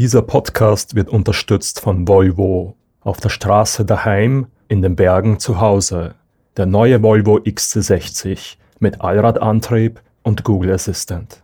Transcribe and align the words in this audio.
Dieser 0.00 0.22
Podcast 0.22 0.94
wird 0.94 1.10
unterstützt 1.10 1.78
von 1.78 2.08
Volvo. 2.08 2.74
Auf 3.02 3.20
der 3.20 3.28
Straße 3.28 3.84
daheim, 3.84 4.46
in 4.66 4.80
den 4.80 4.96
Bergen 4.96 5.38
zu 5.38 5.60
Hause. 5.60 6.14
Der 6.56 6.64
neue 6.64 7.02
Volvo 7.02 7.36
XC60 7.36 8.56
mit 8.78 9.02
Allradantrieb 9.02 10.00
und 10.22 10.42
Google 10.42 10.72
Assistant. 10.72 11.42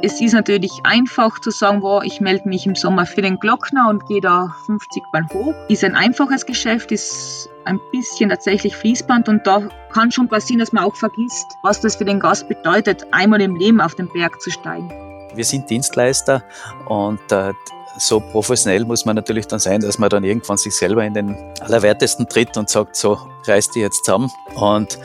Es 0.00 0.22
ist 0.22 0.32
natürlich 0.32 0.72
einfach 0.84 1.38
zu 1.42 1.50
sagen, 1.50 1.82
wow, 1.82 2.02
ich 2.02 2.22
melde 2.22 2.48
mich 2.48 2.64
im 2.64 2.76
Sommer 2.76 3.04
für 3.04 3.20
den 3.20 3.38
Glockner 3.40 3.90
und 3.90 4.06
gehe 4.06 4.22
da 4.22 4.56
50 4.64 5.02
Mal 5.12 5.26
hoch. 5.34 5.54
Ist 5.68 5.84
ein 5.84 5.94
einfaches 5.94 6.46
Geschäft, 6.46 6.92
ist 6.92 7.50
ein 7.66 7.80
bisschen 7.90 8.30
tatsächlich 8.30 8.76
Fließband 8.76 9.28
und 9.28 9.46
da 9.46 9.68
kann 9.92 10.10
schon 10.10 10.28
passieren, 10.28 10.60
dass 10.60 10.72
man 10.72 10.84
auch 10.84 10.96
vergisst, 10.96 11.46
was 11.62 11.80
das 11.80 11.96
für 11.96 12.04
den 12.04 12.20
Gast 12.20 12.48
bedeutet, 12.48 13.06
einmal 13.10 13.42
im 13.42 13.56
Leben 13.56 13.80
auf 13.80 13.94
den 13.94 14.08
Berg 14.08 14.40
zu 14.40 14.50
steigen. 14.50 14.90
Wir 15.34 15.44
sind 15.44 15.68
Dienstleister 15.68 16.42
und 16.88 17.20
äh, 17.30 17.52
so 17.98 18.20
professionell 18.20 18.84
muss 18.84 19.04
man 19.04 19.16
natürlich 19.16 19.46
dann 19.46 19.58
sein, 19.58 19.80
dass 19.80 19.98
man 19.98 20.08
dann 20.08 20.24
irgendwann 20.24 20.56
sich 20.56 20.74
selber 20.74 21.04
in 21.04 21.14
den 21.14 21.36
Allerwertesten 21.60 22.28
tritt 22.28 22.56
und 22.56 22.70
sagt, 22.70 22.96
so 22.96 23.18
reiß 23.46 23.70
die 23.70 23.80
jetzt 23.80 24.04
zusammen 24.04 24.30
und 24.54 24.98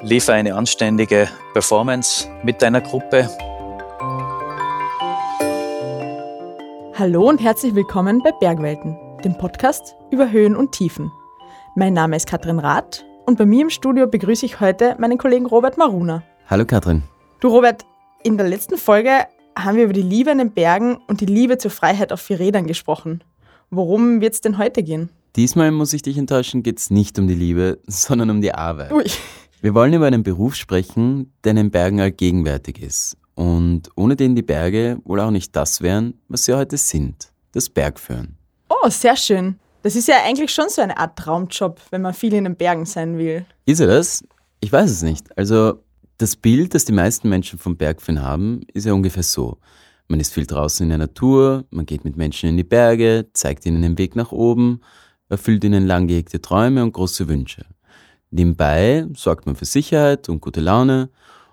liefere 0.00 0.36
eine 0.36 0.54
anständige 0.54 1.28
Performance 1.52 2.28
mit 2.42 2.62
deiner 2.62 2.80
Gruppe. 2.80 3.28
Hallo 6.98 7.28
und 7.28 7.42
herzlich 7.42 7.74
willkommen 7.74 8.22
bei 8.22 8.32
Bergwelten, 8.40 8.96
dem 9.22 9.36
Podcast 9.36 9.96
über 10.10 10.30
Höhen 10.30 10.56
und 10.56 10.72
Tiefen. 10.72 11.12
Mein 11.78 11.92
Name 11.92 12.16
ist 12.16 12.26
Katrin 12.26 12.58
Rath 12.58 13.04
und 13.26 13.36
bei 13.36 13.44
mir 13.44 13.60
im 13.60 13.68
Studio 13.68 14.06
begrüße 14.06 14.46
ich 14.46 14.60
heute 14.60 14.96
meinen 14.98 15.18
Kollegen 15.18 15.44
Robert 15.44 15.76
Maruna. 15.76 16.22
Hallo 16.48 16.64
Katrin. 16.64 17.02
Du 17.40 17.48
Robert, 17.48 17.84
in 18.22 18.38
der 18.38 18.48
letzten 18.48 18.78
Folge 18.78 19.10
haben 19.58 19.76
wir 19.76 19.84
über 19.84 19.92
die 19.92 20.00
Liebe 20.00 20.30
in 20.30 20.38
den 20.38 20.52
Bergen 20.52 20.96
und 21.06 21.20
die 21.20 21.26
Liebe 21.26 21.58
zur 21.58 21.70
Freiheit 21.70 22.14
auf 22.14 22.22
vier 22.22 22.40
Rädern 22.40 22.66
gesprochen. 22.66 23.22
Worum 23.68 24.22
wird 24.22 24.32
es 24.32 24.40
denn 24.40 24.56
heute 24.56 24.82
gehen? 24.82 25.10
Diesmal 25.36 25.70
muss 25.70 25.92
ich 25.92 26.00
dich 26.00 26.16
enttäuschen, 26.16 26.62
geht 26.62 26.78
es 26.78 26.88
nicht 26.88 27.18
um 27.18 27.28
die 27.28 27.34
Liebe, 27.34 27.78
sondern 27.86 28.30
um 28.30 28.40
die 28.40 28.54
Arbeit. 28.54 28.90
Ui. 28.90 29.04
Wir 29.60 29.74
wollen 29.74 29.92
über 29.92 30.06
einen 30.06 30.22
Beruf 30.22 30.54
sprechen, 30.54 31.30
der 31.44 31.50
in 31.50 31.56
den 31.56 31.70
Bergen 31.70 32.00
allgegenwärtig 32.00 32.80
ist 32.80 33.18
und 33.34 33.90
ohne 33.96 34.16
den 34.16 34.34
die 34.34 34.40
Berge 34.40 34.96
wohl 35.04 35.20
auch 35.20 35.30
nicht 35.30 35.54
das 35.54 35.82
wären, 35.82 36.14
was 36.28 36.46
sie 36.46 36.54
heute 36.54 36.78
sind, 36.78 37.32
das 37.52 37.68
Bergführen. 37.68 38.38
Oh, 38.70 38.88
sehr 38.88 39.18
schön. 39.18 39.58
Das 39.86 39.94
ist 39.94 40.08
ja 40.08 40.16
eigentlich 40.24 40.52
schon 40.52 40.68
so 40.68 40.82
eine 40.82 40.98
Art 40.98 41.16
Traumjob, 41.16 41.80
wenn 41.90 42.02
man 42.02 42.12
viel 42.12 42.34
in 42.34 42.42
den 42.42 42.56
Bergen 42.56 42.86
sein 42.86 43.18
will. 43.18 43.46
Ist 43.66 43.78
er 43.78 43.86
das? 43.86 44.26
Ich 44.58 44.72
weiß 44.72 44.90
es 44.90 45.02
nicht. 45.02 45.38
Also 45.38 45.80
das 46.18 46.34
Bild, 46.34 46.74
das 46.74 46.86
die 46.86 46.92
meisten 46.92 47.28
Menschen 47.28 47.56
vom 47.56 47.76
Bergführen 47.76 48.20
haben, 48.20 48.62
ist 48.74 48.84
ja 48.84 48.92
ungefähr 48.92 49.22
so. 49.22 49.58
Man 50.08 50.18
ist 50.18 50.34
viel 50.34 50.44
draußen 50.44 50.82
in 50.82 50.88
der 50.88 50.98
Natur, 50.98 51.66
man 51.70 51.86
geht 51.86 52.04
mit 52.04 52.16
Menschen 52.16 52.48
in 52.48 52.56
die 52.56 52.64
Berge, 52.64 53.28
zeigt 53.32 53.64
ihnen 53.64 53.80
den 53.80 53.96
Weg 53.96 54.16
nach 54.16 54.32
oben, 54.32 54.80
erfüllt 55.28 55.62
ihnen 55.62 55.86
lang 55.86 56.08
gehegte 56.08 56.42
Träume 56.42 56.82
und 56.82 56.90
große 56.90 57.28
Wünsche. 57.28 57.64
Nebenbei 58.32 59.06
sorgt 59.14 59.46
man 59.46 59.54
für 59.54 59.66
Sicherheit 59.66 60.28
und 60.28 60.40
gute 60.40 60.62
Laune 60.62 61.10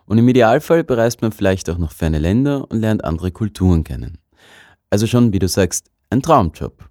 und 0.08 0.18
im 0.18 0.28
Idealfall 0.28 0.84
bereist 0.84 1.22
man 1.22 1.34
vielleicht 1.34 1.70
auch 1.70 1.78
noch 1.78 1.92
ferne 1.92 2.18
Länder 2.18 2.66
und 2.72 2.80
lernt 2.80 3.04
andere 3.04 3.32
Kulturen 3.32 3.84
kennen. 3.84 4.18
Also 4.90 5.06
schon, 5.06 5.34
wie 5.34 5.40
du 5.40 5.48
sagst, 5.48 5.92
ein 6.10 6.24
Traumjob. 6.24 6.90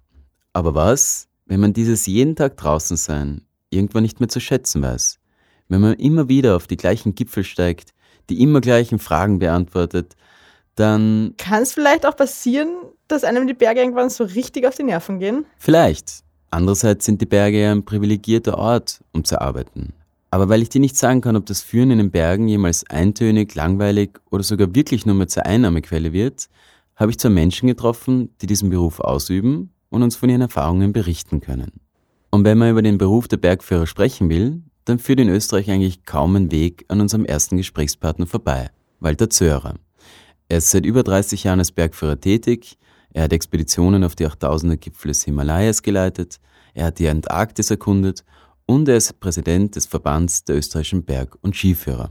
Aber 0.53 0.75
was, 0.75 1.27
wenn 1.45 1.59
man 1.59 1.73
dieses 1.73 2.05
jeden 2.05 2.35
Tag 2.35 2.57
draußen 2.57 2.97
sein 2.97 3.41
irgendwann 3.69 4.03
nicht 4.03 4.19
mehr 4.19 4.29
zu 4.29 4.39
schätzen 4.39 4.81
weiß? 4.81 5.19
Wenn 5.67 5.81
man 5.81 5.93
immer 5.93 6.29
wieder 6.29 6.55
auf 6.55 6.67
die 6.67 6.77
gleichen 6.77 7.15
Gipfel 7.15 7.43
steigt, 7.43 7.93
die 8.29 8.41
immer 8.41 8.61
gleichen 8.61 8.99
Fragen 8.99 9.39
beantwortet, 9.39 10.15
dann... 10.75 11.33
Kann 11.37 11.63
es 11.63 11.73
vielleicht 11.73 12.05
auch 12.05 12.15
passieren, 12.15 12.69
dass 13.07 13.23
einem 13.23 13.47
die 13.47 13.53
Berge 13.53 13.81
irgendwann 13.81 14.09
so 14.09 14.23
richtig 14.23 14.67
auf 14.67 14.75
die 14.75 14.83
Nerven 14.83 15.19
gehen? 15.19 15.45
Vielleicht. 15.57 16.23
Andererseits 16.49 17.05
sind 17.05 17.21
die 17.21 17.25
Berge 17.25 17.61
ja 17.61 17.71
ein 17.71 17.83
privilegierter 17.83 18.57
Ort, 18.57 19.03
um 19.11 19.23
zu 19.23 19.41
arbeiten. 19.41 19.93
Aber 20.29 20.49
weil 20.49 20.61
ich 20.61 20.69
dir 20.69 20.81
nicht 20.81 20.97
sagen 20.97 21.21
kann, 21.21 21.35
ob 21.35 21.45
das 21.45 21.61
Führen 21.61 21.91
in 21.91 21.97
den 21.97 22.11
Bergen 22.11 22.47
jemals 22.47 22.87
eintönig, 22.89 23.53
langweilig 23.55 24.19
oder 24.31 24.43
sogar 24.43 24.73
wirklich 24.73 25.05
nur 25.05 25.15
mehr 25.15 25.27
zur 25.27 25.45
Einnahmequelle 25.45 26.13
wird, 26.13 26.49
habe 26.95 27.11
ich 27.11 27.19
zwei 27.19 27.29
Menschen 27.29 27.67
getroffen, 27.67 28.29
die 28.41 28.47
diesen 28.47 28.69
Beruf 28.69 28.99
ausüben 28.99 29.71
und 29.93 30.01
uns 30.01 30.15
von 30.15 30.27
ihren 30.27 30.41
Erfahrungen 30.41 30.91
berichten 30.91 31.39
können. 31.39 31.71
Und 32.31 32.45
wenn 32.45 32.57
man 32.57 32.71
über 32.71 32.81
den 32.81 32.97
Beruf 32.97 33.27
der 33.27 33.37
Bergführer 33.37 33.85
sprechen 33.85 34.27
will, 34.27 34.63
dann 34.85 34.97
führt 34.97 35.19
in 35.19 35.29
Österreich 35.29 35.69
eigentlich 35.69 36.03
kaum 36.03 36.35
ein 36.35 36.51
Weg 36.51 36.83
an 36.87 36.99
unserem 36.99 37.25
ersten 37.25 37.57
Gesprächspartner 37.57 38.25
vorbei, 38.25 38.71
Walter 38.99 39.29
Zöhrer. 39.29 39.75
Er 40.49 40.57
ist 40.57 40.71
seit 40.71 40.87
über 40.87 41.03
30 41.03 41.43
Jahren 41.43 41.59
als 41.59 41.71
Bergführer 41.71 42.19
tätig, 42.19 42.79
er 43.13 43.25
hat 43.25 43.33
Expeditionen 43.33 44.03
auf 44.03 44.15
die 44.15 44.27
8000er 44.27 44.77
Gipfel 44.77 45.09
des 45.09 45.23
Himalayas 45.25 45.83
geleitet, 45.83 46.39
er 46.73 46.85
hat 46.87 46.97
die 46.97 47.07
Antarktis 47.07 47.69
erkundet 47.69 48.25
und 48.65 48.89
er 48.89 48.97
ist 48.97 49.19
Präsident 49.19 49.75
des 49.75 49.85
Verbands 49.85 50.43
der 50.43 50.55
österreichischen 50.55 51.05
Berg- 51.05 51.37
und 51.41 51.55
Skiführer. 51.55 52.09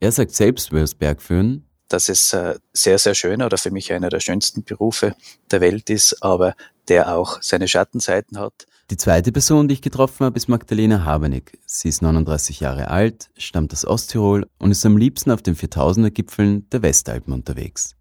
Er 0.00 0.12
sagt 0.12 0.32
selbst 0.32 0.70
über 0.70 0.80
das 0.80 0.94
Bergführen, 0.94 1.64
dass 1.88 2.08
es 2.08 2.32
äh, 2.32 2.58
sehr, 2.72 2.98
sehr 2.98 3.14
schön 3.14 3.42
oder 3.42 3.58
für 3.58 3.70
mich 3.70 3.92
einer 3.92 4.08
der 4.08 4.20
schönsten 4.20 4.64
Berufe 4.64 5.14
der 5.50 5.60
Welt 5.60 5.90
ist, 5.90 6.22
aber 6.22 6.54
der 6.88 7.14
auch 7.16 7.42
seine 7.42 7.68
Schattenseiten 7.68 8.38
hat. 8.38 8.66
Die 8.90 8.96
zweite 8.96 9.32
Person, 9.32 9.66
die 9.66 9.74
ich 9.74 9.82
getroffen 9.82 10.24
habe, 10.24 10.36
ist 10.36 10.48
Magdalena 10.48 11.04
Habenig. 11.04 11.58
Sie 11.66 11.88
ist 11.88 12.02
39 12.02 12.60
Jahre 12.60 12.88
alt, 12.88 13.30
stammt 13.36 13.72
aus 13.72 13.84
Osttirol 13.84 14.46
und 14.58 14.70
ist 14.70 14.86
am 14.86 14.96
liebsten 14.96 15.32
auf 15.32 15.42
den 15.42 15.56
4000er 15.56 16.10
Gipfeln 16.10 16.68
der 16.70 16.82
Westalpen 16.82 17.32
unterwegs. 17.32 17.96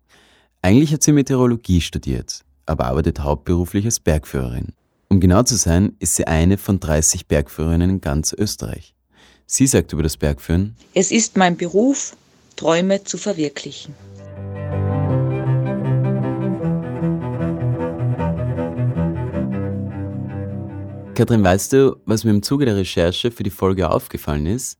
Eigentlich 0.61 0.93
hat 0.93 1.01
sie 1.01 1.11
Meteorologie 1.11 1.81
studiert, 1.81 2.41
aber 2.67 2.85
arbeitet 2.85 3.19
hauptberuflich 3.19 3.85
als 3.85 3.99
Bergführerin. 3.99 4.73
Um 5.09 5.19
genau 5.19 5.43
zu 5.43 5.55
sein, 5.55 5.95
ist 5.99 6.15
sie 6.15 6.27
eine 6.27 6.57
von 6.57 6.79
30 6.79 7.27
Bergführerinnen 7.27 7.89
in 7.89 8.01
ganz 8.01 8.33
Österreich. 8.33 8.95
Sie 9.47 9.67
sagt 9.67 9.93
über 9.93 10.03
das 10.03 10.17
Bergführen, 10.17 10.75
Es 10.93 11.11
ist 11.11 11.37
mein 11.37 11.55
Beruf, 11.57 12.15
Träume 12.55 13.03
zu 13.03 13.17
verwirklichen. 13.17 13.93
Katrin, 21.15 21.43
weißt 21.43 21.73
du, 21.73 21.97
was 22.05 22.23
mir 22.23 22.31
im 22.31 22.43
Zuge 22.43 22.65
der 22.65 22.75
Recherche 22.75 23.31
für 23.31 23.43
die 23.43 23.49
Folge 23.49 23.89
aufgefallen 23.89 24.45
ist? 24.45 24.77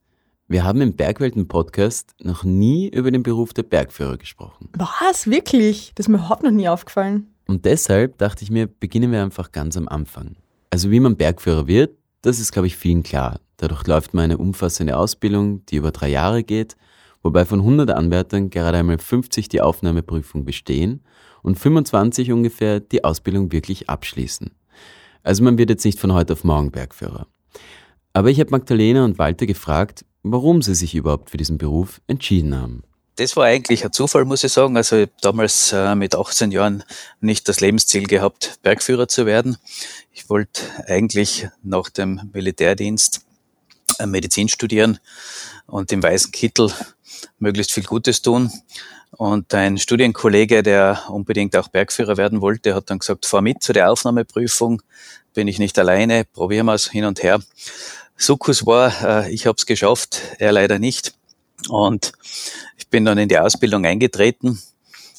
Wir 0.47 0.63
haben 0.63 0.79
im 0.81 0.95
Bergwelten-Podcast 0.95 2.13
noch 2.21 2.43
nie 2.43 2.89
über 2.89 3.09
den 3.09 3.23
Beruf 3.23 3.53
der 3.53 3.63
Bergführer 3.63 4.17
gesprochen. 4.17 4.69
Was? 4.77 5.27
Wirklich? 5.27 5.91
Das 5.95 6.05
ist 6.05 6.09
mir 6.09 6.17
überhaupt 6.17 6.43
noch 6.43 6.51
nie 6.51 6.69
aufgefallen. 6.69 7.33
Und 7.47 7.65
deshalb 7.65 8.17
dachte 8.17 8.43
ich 8.43 8.51
mir, 8.51 8.67
beginnen 8.67 9.11
wir 9.11 9.23
einfach 9.23 9.51
ganz 9.51 9.75
am 9.75 9.87
Anfang. 9.87 10.35
Also 10.69 10.91
wie 10.91 10.99
man 10.99 11.15
Bergführer 11.15 11.67
wird, 11.67 11.97
das 12.21 12.39
ist, 12.39 12.51
glaube 12.51 12.67
ich, 12.67 12.75
vielen 12.75 13.03
klar. 13.03 13.39
Dadurch 13.57 13.87
läuft 13.87 14.13
man 14.13 14.25
eine 14.25 14.37
umfassende 14.37 14.97
Ausbildung, 14.97 15.65
die 15.67 15.77
über 15.77 15.91
drei 15.91 16.09
Jahre 16.09 16.43
geht, 16.43 16.75
wobei 17.25 17.43
von 17.43 17.59
100 17.59 17.89
Anwärtern 17.89 18.51
gerade 18.51 18.77
einmal 18.77 18.99
50 18.99 19.49
die 19.49 19.59
Aufnahmeprüfung 19.59 20.45
bestehen 20.45 21.03
und 21.41 21.57
25 21.57 22.31
ungefähr 22.31 22.79
die 22.79 23.03
Ausbildung 23.03 23.51
wirklich 23.51 23.89
abschließen. 23.89 24.51
Also 25.23 25.43
man 25.43 25.57
wird 25.57 25.71
jetzt 25.71 25.85
nicht 25.85 25.99
von 25.99 26.13
heute 26.13 26.33
auf 26.33 26.43
morgen 26.43 26.69
Bergführer. 26.69 27.25
Aber 28.13 28.29
ich 28.29 28.39
habe 28.39 28.51
Magdalena 28.51 29.03
und 29.03 29.17
Walter 29.17 29.47
gefragt, 29.47 30.05
warum 30.21 30.61
sie 30.61 30.75
sich 30.75 30.93
überhaupt 30.93 31.31
für 31.31 31.37
diesen 31.37 31.57
Beruf 31.57 31.99
entschieden 32.05 32.55
haben. 32.55 32.83
Das 33.15 33.35
war 33.35 33.45
eigentlich 33.45 33.83
ein 33.83 33.91
Zufall, 33.91 34.25
muss 34.25 34.43
ich 34.43 34.51
sagen. 34.51 34.77
Also 34.77 34.97
ich 34.97 35.01
habe 35.03 35.11
damals 35.21 35.73
äh, 35.73 35.95
mit 35.95 36.15
18 36.15 36.51
Jahren 36.51 36.83
nicht 37.21 37.49
das 37.49 37.59
Lebensziel 37.59 38.05
gehabt, 38.05 38.59
Bergführer 38.61 39.07
zu 39.07 39.25
werden. 39.25 39.57
Ich 40.11 40.29
wollte 40.29 40.61
eigentlich 40.85 41.47
nach 41.63 41.89
dem 41.89 42.29
Militärdienst 42.33 43.24
Medizin 44.05 44.49
studieren 44.49 44.99
und 45.67 45.91
im 45.91 46.03
weißen 46.03 46.31
Kittel 46.31 46.71
möglichst 47.39 47.71
viel 47.71 47.83
Gutes 47.83 48.21
tun. 48.21 48.51
Und 49.11 49.53
ein 49.53 49.77
Studienkollege, 49.77 50.61
der 50.61 51.03
unbedingt 51.07 51.55
auch 51.55 51.69
Bergführer 51.69 52.17
werden 52.17 52.41
wollte, 52.41 52.75
hat 52.75 52.89
dann 52.89 52.99
gesagt, 52.99 53.25
fahr 53.25 53.41
mit 53.41 53.63
zu 53.63 53.71
der 53.71 53.89
Aufnahmeprüfung, 53.89 54.81
bin 55.33 55.47
ich 55.47 55.57
nicht 55.57 55.79
alleine, 55.79 56.25
probieren 56.25 56.65
wir 56.65 56.73
es 56.73 56.89
hin 56.89 57.05
und 57.05 57.23
her. 57.23 57.39
Sukkus 58.17 58.65
war, 58.65 59.25
äh, 59.25 59.31
ich 59.31 59.47
habe 59.47 59.55
es 59.57 59.65
geschafft, 59.65 60.21
er 60.39 60.51
leider 60.51 60.79
nicht. 60.79 61.13
Und 61.69 62.11
ich 62.77 62.89
bin 62.89 63.05
dann 63.05 63.17
in 63.17 63.29
die 63.29 63.39
Ausbildung 63.39 63.85
eingetreten 63.85 64.61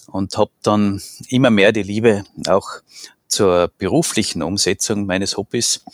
und 0.07 0.37
habe 0.37 0.51
dann 0.63 1.03
immer 1.29 1.51
mehr 1.51 1.73
die 1.73 1.83
Liebe 1.83 2.25
auch 2.49 2.69
zur 3.29 3.71
beruflichen 3.79 4.43
Umsetzung 4.43 5.07
meines 5.07 5.37
Hobbys 5.37 5.85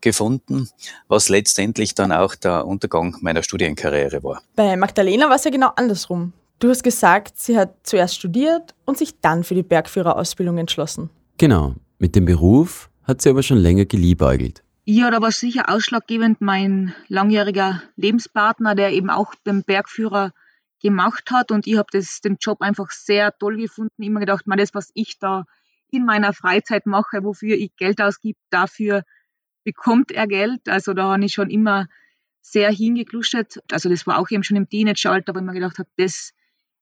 gefunden, 0.00 0.68
was 1.08 1.28
letztendlich 1.28 1.94
dann 1.94 2.12
auch 2.12 2.34
der 2.34 2.66
Untergang 2.66 3.16
meiner 3.20 3.42
Studienkarriere 3.42 4.22
war. 4.22 4.42
Bei 4.56 4.76
Magdalena 4.76 5.28
war 5.28 5.36
es 5.36 5.44
ja 5.44 5.50
genau 5.50 5.70
andersrum. 5.76 6.32
Du 6.58 6.68
hast 6.68 6.82
gesagt, 6.82 7.38
sie 7.38 7.58
hat 7.58 7.74
zuerst 7.82 8.16
studiert 8.16 8.74
und 8.84 8.98
sich 8.98 9.20
dann 9.20 9.42
für 9.42 9.54
die 9.54 9.62
Bergführerausbildung 9.62 10.58
entschlossen. 10.58 11.10
Genau, 11.38 11.74
mit 11.98 12.14
dem 12.14 12.24
Beruf 12.24 12.88
hat 13.04 13.22
sie 13.22 13.30
aber 13.30 13.42
schon 13.42 13.58
länger 13.58 13.84
geliebäugelt. 13.84 14.62
Ja, 14.84 15.10
da 15.10 15.20
war 15.20 15.30
sicher 15.30 15.68
ausschlaggebend 15.68 16.40
mein 16.40 16.94
langjähriger 17.08 17.82
Lebenspartner, 17.96 18.74
der 18.74 18.92
eben 18.92 19.10
auch 19.10 19.34
den 19.46 19.62
Bergführer 19.62 20.32
gemacht 20.80 21.30
hat. 21.30 21.50
Und 21.50 21.66
ich 21.66 21.76
habe 21.76 21.88
den 21.92 22.36
Job 22.40 22.60
einfach 22.60 22.90
sehr 22.90 23.36
toll 23.38 23.56
gefunden. 23.56 24.02
Immer 24.02 24.20
gedacht, 24.20 24.46
man, 24.46 24.58
das, 24.58 24.74
was 24.74 24.90
ich 24.94 25.18
da 25.18 25.44
in 25.92 26.04
meiner 26.04 26.32
Freizeit 26.32 26.86
mache, 26.86 27.22
wofür 27.22 27.56
ich 27.56 27.76
Geld 27.76 28.00
ausgib, 28.00 28.36
dafür 28.50 29.04
bekommt 29.64 30.10
er 30.10 30.26
Geld. 30.26 30.68
Also 30.68 30.94
da 30.94 31.12
habe 31.12 31.24
ich 31.24 31.32
schon 31.32 31.50
immer 31.50 31.86
sehr 32.40 32.70
hingekluschert. 32.70 33.60
Also 33.70 33.88
das 33.88 34.06
war 34.06 34.18
auch 34.18 34.30
eben 34.30 34.42
schon 34.42 34.56
im 34.56 34.68
Teenageralter, 34.68 35.34
wo 35.34 35.38
ich 35.38 35.44
mir 35.44 35.52
gedacht 35.52 35.78
habe, 35.78 35.88
das 35.96 36.32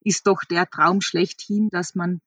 ist 0.03 0.27
doch 0.27 0.41
der 0.49 0.69
Traum 0.69 1.01
schlechthin, 1.01 1.69
dass 1.71 1.95
man 1.95 2.21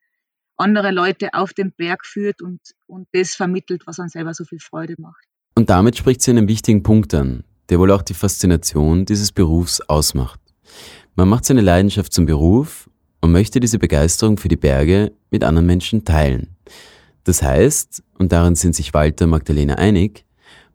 andere 0.58 0.92
Leute 0.92 1.34
auf 1.34 1.54
den 1.54 1.72
Berg 1.72 2.06
führt 2.06 2.42
und, 2.42 2.60
und 2.86 3.08
das 3.14 3.34
vermittelt, 3.34 3.88
was 3.88 4.00
einem 4.00 4.10
selber 4.10 4.34
so 4.34 4.46
viel 4.46 4.60
Freude 4.60 4.96
macht. 5.00 5.26
Und 5.56 5.70
damit 5.70 5.98
spricht 5.98 6.22
sie 6.22 6.32
einen 6.32 6.48
wichtigen 6.48 6.84
Punkt 6.84 7.14
an, 7.14 7.44
der 7.70 7.80
wohl 7.80 7.92
auch 7.92 8.02
die 8.02 8.14
Faszination 8.14 9.06
dieses 9.06 9.32
Berufs 9.32 9.82
ausmacht. 9.82 10.40
Man 11.16 11.30
macht 11.30 11.46
seine 11.46 11.62
Leidenschaft 11.62 12.14
zum 12.14 12.26
Beruf 12.26 12.90
und 13.24 13.32
möchte 13.32 13.62
diese 13.62 13.80
Begeisterung 13.80 14.38
für 14.38 14.50
die 14.50 14.58
Berge 14.58 15.14
mit 15.32 15.46
anderen 15.46 15.66
Menschen 15.66 16.04
teilen. 16.04 16.58
Das 17.24 17.42
heißt, 17.42 18.04
und 18.20 18.34
darin 18.34 18.56
sind 18.56 18.76
sich 18.76 18.94
Walter 18.94 19.24
und 19.24 19.32
Magdalena 19.32 19.76
einig, 19.76 20.26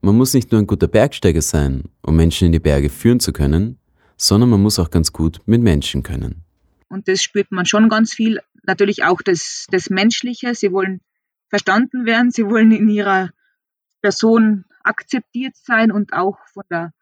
man 0.01 0.17
muss 0.17 0.33
nicht 0.33 0.51
nur 0.51 0.63
ein 0.63 0.67
guter 0.67 0.89
Bergsteiger 0.89 1.43
sein, 1.43 1.85
um 2.01 2.17
Menschen 2.17 2.47
in 2.47 2.53
die 2.53 2.59
Berge 2.59 2.89
führen 2.89 3.21
zu 3.21 3.35
können, 3.35 3.79
sondern 4.17 4.49
man 4.49 4.63
muss 4.63 4.79
auch 4.79 4.89
ganz 4.89 5.13
gut 5.13 5.43
mit 5.45 5.61
Menschen 5.61 6.03
können. 6.03 6.43
Und 6.89 7.07
das 7.07 7.23
spürt 7.23 7.53
man 7.53 7.67
schon 7.67 7.91
ganz 7.91 8.15
viel. 8.15 8.41
Natürlich 8.63 9.05
auch 9.05 9.21
das, 9.21 9.67
das 9.71 9.91
Menschliche. 9.91 10.55
Sie 10.55 10.73
wollen 10.73 11.03
verstanden 11.51 12.07
werden, 12.07 12.31
sie 12.31 12.47
wollen 12.47 12.73
in 12.73 12.89
ihrer 12.89 13.29
Person 14.01 14.65
akzeptiert 14.85 15.55
sein 15.55 15.93
und 15.93 16.15
auch 16.15 16.39
von 16.55 16.65
der 16.71 16.95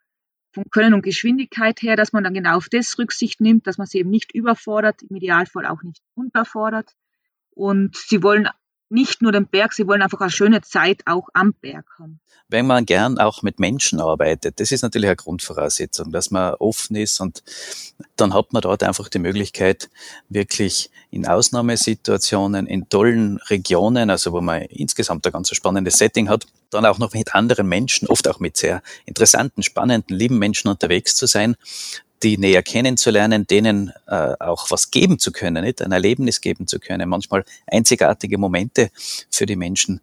vom 0.57 0.71
Können 0.71 0.95
und 0.95 1.03
Geschwindigkeit 1.03 1.83
her, 1.83 1.95
dass 1.95 2.13
man 2.13 2.23
dann 2.23 2.33
genau 2.33 2.57
auf 2.57 2.67
das 2.67 2.97
Rücksicht 2.97 3.39
nimmt, 3.41 3.67
dass 3.67 3.77
man 3.77 3.85
sie 3.85 3.99
eben 3.99 4.09
nicht 4.09 4.33
überfordert, 4.33 5.03
im 5.03 5.15
Idealfall 5.15 5.67
auch 5.67 5.83
nicht 5.83 6.01
unterfordert. 6.15 6.95
Und 7.51 7.95
sie 7.95 8.23
wollen 8.23 8.49
nicht 8.89 9.21
nur 9.21 9.31
den 9.31 9.47
Berg, 9.47 9.73
sie 9.73 9.87
wollen 9.87 10.01
einfach 10.01 10.21
eine 10.21 10.31
schöne 10.31 10.61
Zeit 10.61 11.01
auch 11.05 11.27
am 11.33 11.53
Berg 11.53 11.85
haben. 11.99 12.19
Wenn 12.49 12.65
man 12.65 12.85
gern 12.85 13.17
auch 13.19 13.43
mit 13.43 13.59
Menschen 13.59 13.99
arbeitet, 13.99 14.61
das 14.61 14.71
ist 14.71 14.81
natürlich 14.81 15.09
eine 15.09 15.17
Grundvoraussetzung, 15.17 16.13
dass 16.13 16.31
man 16.31 16.53
offen 16.55 16.95
ist 16.95 17.19
und 17.19 17.43
dann 18.15 18.33
hat 18.33 18.53
man 18.53 18.61
dort 18.61 18.83
einfach 18.83 19.09
die 19.09 19.19
Möglichkeit, 19.19 19.89
wirklich 20.29 20.89
in 21.11 21.27
Ausnahmesituationen, 21.27 22.65
in 22.65 22.87
tollen 22.87 23.37
Regionen, 23.49 24.09
also 24.09 24.31
wo 24.31 24.39
man 24.39 24.61
insgesamt 24.61 25.25
ein 25.25 25.33
ganz 25.33 25.53
spannendes 25.53 25.97
Setting 25.97 26.29
hat, 26.29 26.47
dann 26.69 26.85
auch 26.85 26.99
noch 26.99 27.13
mit 27.13 27.35
anderen 27.35 27.67
Menschen, 27.67 28.07
oft 28.07 28.27
auch 28.29 28.39
mit 28.39 28.55
sehr 28.55 28.81
interessanten, 29.05 29.61
spannenden, 29.61 30.15
lieben 30.15 30.37
Menschen 30.37 30.69
unterwegs 30.69 31.15
zu 31.17 31.25
sein, 31.25 31.57
die 32.23 32.37
näher 32.37 32.63
kennenzulernen, 32.63 33.45
denen 33.47 33.91
äh, 34.07 34.33
auch 34.39 34.71
was 34.71 34.91
geben 34.91 35.19
zu 35.19 35.31
können, 35.31 35.63
nicht? 35.63 35.81
ein 35.81 35.91
Erlebnis 35.91 36.41
geben 36.41 36.67
zu 36.67 36.79
können, 36.79 37.07
manchmal 37.09 37.43
einzigartige 37.67 38.37
Momente 38.37 38.89
für 39.29 39.45
die 39.45 39.55
Menschen 39.55 40.01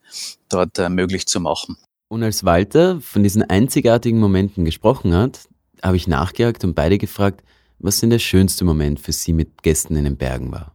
dort 0.48 0.78
äh, 0.78 0.88
möglich 0.88 1.26
zu 1.26 1.40
machen. 1.40 1.76
Und 2.08 2.22
als 2.22 2.44
Walter 2.44 3.00
von 3.00 3.22
diesen 3.22 3.42
einzigartigen 3.42 4.20
Momenten 4.20 4.64
gesprochen 4.64 5.14
hat, 5.14 5.48
habe 5.82 5.96
ich 5.96 6.06
nachgehakt 6.06 6.64
und 6.64 6.74
beide 6.74 6.98
gefragt, 6.98 7.42
was 7.78 8.00
denn 8.00 8.10
der 8.10 8.18
schönste 8.18 8.64
Moment 8.64 9.00
für 9.00 9.12
sie 9.12 9.32
mit 9.32 9.62
Gästen 9.62 9.96
in 9.96 10.04
den 10.04 10.16
Bergen 10.16 10.52
war. 10.52 10.74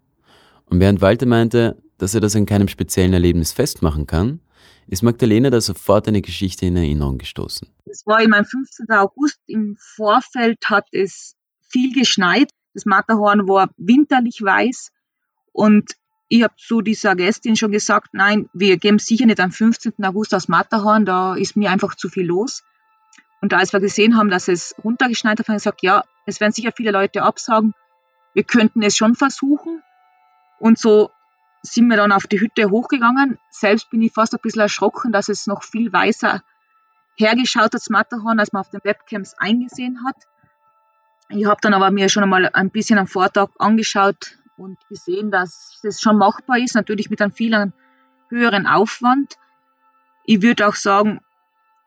Und 0.65 0.79
während 0.79 1.01
Walter 1.01 1.25
meinte, 1.25 1.77
dass 1.97 2.13
er 2.13 2.21
das 2.21 2.35
an 2.35 2.45
keinem 2.45 2.67
speziellen 2.67 3.13
Erlebnis 3.13 3.51
festmachen 3.51 4.05
kann, 4.05 4.41
ist 4.87 5.03
Magdalena 5.03 5.49
da 5.49 5.61
sofort 5.61 6.07
eine 6.07 6.21
Geschichte 6.21 6.65
in 6.65 6.75
Erinnerung 6.75 7.17
gestoßen. 7.17 7.67
Es 7.85 8.05
war 8.05 8.21
immer 8.21 8.37
am 8.37 8.45
15. 8.45 8.89
August. 8.91 9.39
Im 9.47 9.77
Vorfeld 9.79 10.57
hat 10.65 10.87
es 10.91 11.35
viel 11.69 11.93
geschneit. 11.93 12.51
Das 12.73 12.85
Matterhorn 12.85 13.47
war 13.47 13.69
winterlich 13.77 14.41
weiß. 14.41 14.91
Und 15.51 15.93
ich 16.27 16.43
habe 16.43 16.53
zu 16.57 16.81
dieser 16.81 17.15
Gästin 17.15 17.55
schon 17.55 17.71
gesagt, 17.71 18.09
nein, 18.13 18.49
wir 18.53 18.77
gehen 18.77 18.99
sicher 18.99 19.25
nicht 19.25 19.39
am 19.39 19.51
15. 19.51 19.93
August 20.05 20.33
aus 20.35 20.47
Matterhorn, 20.47 21.05
da 21.05 21.35
ist 21.35 21.55
mir 21.55 21.71
einfach 21.71 21.95
zu 21.95 22.07
viel 22.07 22.25
los. 22.25 22.63
Und 23.41 23.53
als 23.53 23.73
wir 23.73 23.79
gesehen 23.79 24.15
haben, 24.15 24.29
dass 24.29 24.47
es 24.47 24.75
runtergeschneit 24.83 25.39
hat, 25.39 25.47
habe 25.47 25.57
ich 25.57 25.63
gesagt, 25.63 25.81
ja, 25.81 26.03
es 26.25 26.39
werden 26.39 26.53
sicher 26.53 26.71
viele 26.75 26.91
Leute 26.91 27.23
absagen, 27.23 27.73
wir 28.33 28.43
könnten 28.43 28.83
es 28.83 28.95
schon 28.95 29.15
versuchen. 29.15 29.81
Und 30.59 30.77
so 30.77 31.09
sind 31.61 31.87
wir 31.87 31.97
dann 31.97 32.11
auf 32.11 32.27
die 32.27 32.39
Hütte 32.39 32.69
hochgegangen. 32.69 33.37
Selbst 33.49 33.89
bin 33.89 34.01
ich 34.01 34.13
fast 34.13 34.33
ein 34.33 34.39
bisschen 34.41 34.61
erschrocken, 34.61 35.11
dass 35.11 35.29
es 35.29 35.47
noch 35.47 35.63
viel 35.63 35.91
weißer 35.91 36.41
hergeschaut 37.15 37.63
hat, 37.63 37.73
das 37.73 37.89
Matterhorn, 37.89 38.39
als 38.39 38.53
man 38.53 38.61
auf 38.61 38.69
den 38.69 38.83
Webcams 38.83 39.35
eingesehen 39.37 40.05
hat. 40.05 40.15
Ich 41.29 41.45
habe 41.45 41.59
dann 41.61 41.73
aber 41.73 41.91
mir 41.91 42.09
schon 42.09 42.23
einmal 42.23 42.49
ein 42.53 42.71
bisschen 42.71 42.97
am 42.97 43.07
Vortag 43.07 43.49
angeschaut 43.59 44.37
und 44.57 44.77
gesehen, 44.89 45.31
dass 45.31 45.79
das 45.83 46.01
schon 46.01 46.17
machbar 46.17 46.57
ist, 46.57 46.75
natürlich 46.75 47.09
mit 47.09 47.21
einem 47.21 47.31
viel 47.31 47.71
höheren 48.29 48.67
Aufwand. 48.67 49.35
Ich 50.25 50.41
würde 50.41 50.67
auch 50.67 50.75
sagen, 50.75 51.19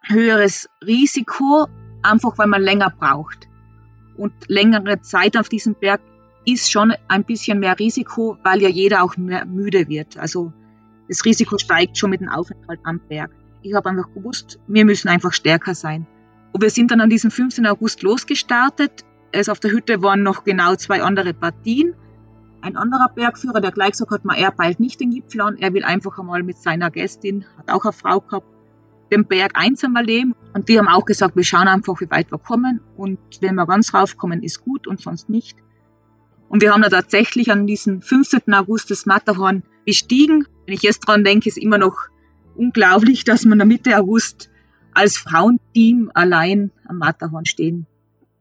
höheres 0.02 0.68
Risiko, 0.84 1.66
einfach 2.02 2.38
weil 2.38 2.46
man 2.46 2.62
länger 2.62 2.90
braucht. 2.90 3.48
Und 4.16 4.32
längere 4.48 5.00
Zeit 5.00 5.36
auf 5.36 5.48
diesem 5.48 5.74
Berg 5.74 6.00
ist 6.44 6.70
schon 6.70 6.92
ein 7.08 7.24
bisschen 7.24 7.60
mehr 7.60 7.78
Risiko, 7.78 8.36
weil 8.42 8.62
ja 8.62 8.68
jeder 8.68 9.02
auch 9.02 9.16
mehr 9.16 9.44
müde 9.44 9.88
wird. 9.88 10.16
Also 10.16 10.52
das 11.08 11.24
Risiko 11.24 11.58
steigt 11.58 11.98
schon 11.98 12.10
mit 12.10 12.20
dem 12.20 12.28
Aufenthalt 12.28 12.80
am 12.84 13.00
Berg. 13.08 13.30
Ich 13.62 13.74
habe 13.74 13.88
einfach 13.90 14.12
gewusst, 14.14 14.58
wir 14.66 14.84
müssen 14.84 15.08
einfach 15.08 15.32
stärker 15.32 15.74
sein. 15.74 16.06
Und 16.52 16.62
wir 16.62 16.70
sind 16.70 16.90
dann 16.90 17.00
an 17.00 17.10
diesem 17.10 17.30
15. 17.30 17.66
August 17.66 18.02
losgestartet. 18.02 19.04
Es 19.30 19.48
auf 19.48 19.60
der 19.60 19.70
Hütte 19.70 20.02
waren 20.02 20.22
noch 20.22 20.44
genau 20.44 20.74
zwei 20.74 21.02
andere 21.02 21.32
Partien. 21.32 21.94
Ein 22.60 22.76
anderer 22.76 23.08
Bergführer, 23.14 23.60
der 23.60 23.72
gleich 23.72 23.92
gesagt 23.92 24.10
hat, 24.10 24.22
er 24.36 24.52
bald 24.52 24.78
nicht 24.78 25.00
den 25.00 25.10
Gipfel 25.10 25.40
an, 25.40 25.56
er 25.56 25.74
will 25.74 25.84
einfach 25.84 26.18
einmal 26.18 26.42
mit 26.42 26.58
seiner 26.58 26.90
Gästin, 26.90 27.44
hat 27.58 27.70
auch 27.70 27.84
eine 27.84 27.92
Frau 27.92 28.20
gehabt, 28.20 28.46
den 29.10 29.26
Berg 29.26 29.52
einsam 29.54 29.96
erleben. 29.96 30.34
Und 30.54 30.68
die 30.68 30.78
haben 30.78 30.88
auch 30.88 31.04
gesagt, 31.04 31.34
wir 31.34 31.44
schauen 31.44 31.66
einfach, 31.66 32.00
wie 32.00 32.10
weit 32.10 32.30
wir 32.30 32.38
kommen. 32.38 32.80
Und 32.96 33.18
wenn 33.40 33.56
wir 33.56 33.66
ganz 33.66 33.92
raufkommen, 33.94 34.42
ist 34.42 34.64
gut 34.64 34.86
und 34.86 35.00
sonst 35.00 35.28
nicht. 35.28 35.56
Und 36.52 36.60
wir 36.60 36.70
haben 36.70 36.82
da 36.82 36.90
tatsächlich 36.90 37.50
an 37.50 37.66
diesem 37.66 38.02
15. 38.02 38.52
August 38.52 38.90
das 38.90 39.06
Matterhorn 39.06 39.62
bestiegen. 39.86 40.46
Wenn 40.66 40.74
ich 40.74 40.82
jetzt 40.82 40.98
dran 41.00 41.24
denke, 41.24 41.48
ist 41.48 41.56
immer 41.56 41.78
noch 41.78 41.96
unglaublich, 42.54 43.24
dass 43.24 43.46
wir 43.46 43.64
Mitte 43.64 43.96
August 43.96 44.50
als 44.92 45.16
Frauenteam 45.16 46.10
allein 46.12 46.70
am 46.86 46.98
Matterhorn 46.98 47.46
stehen. 47.46 47.86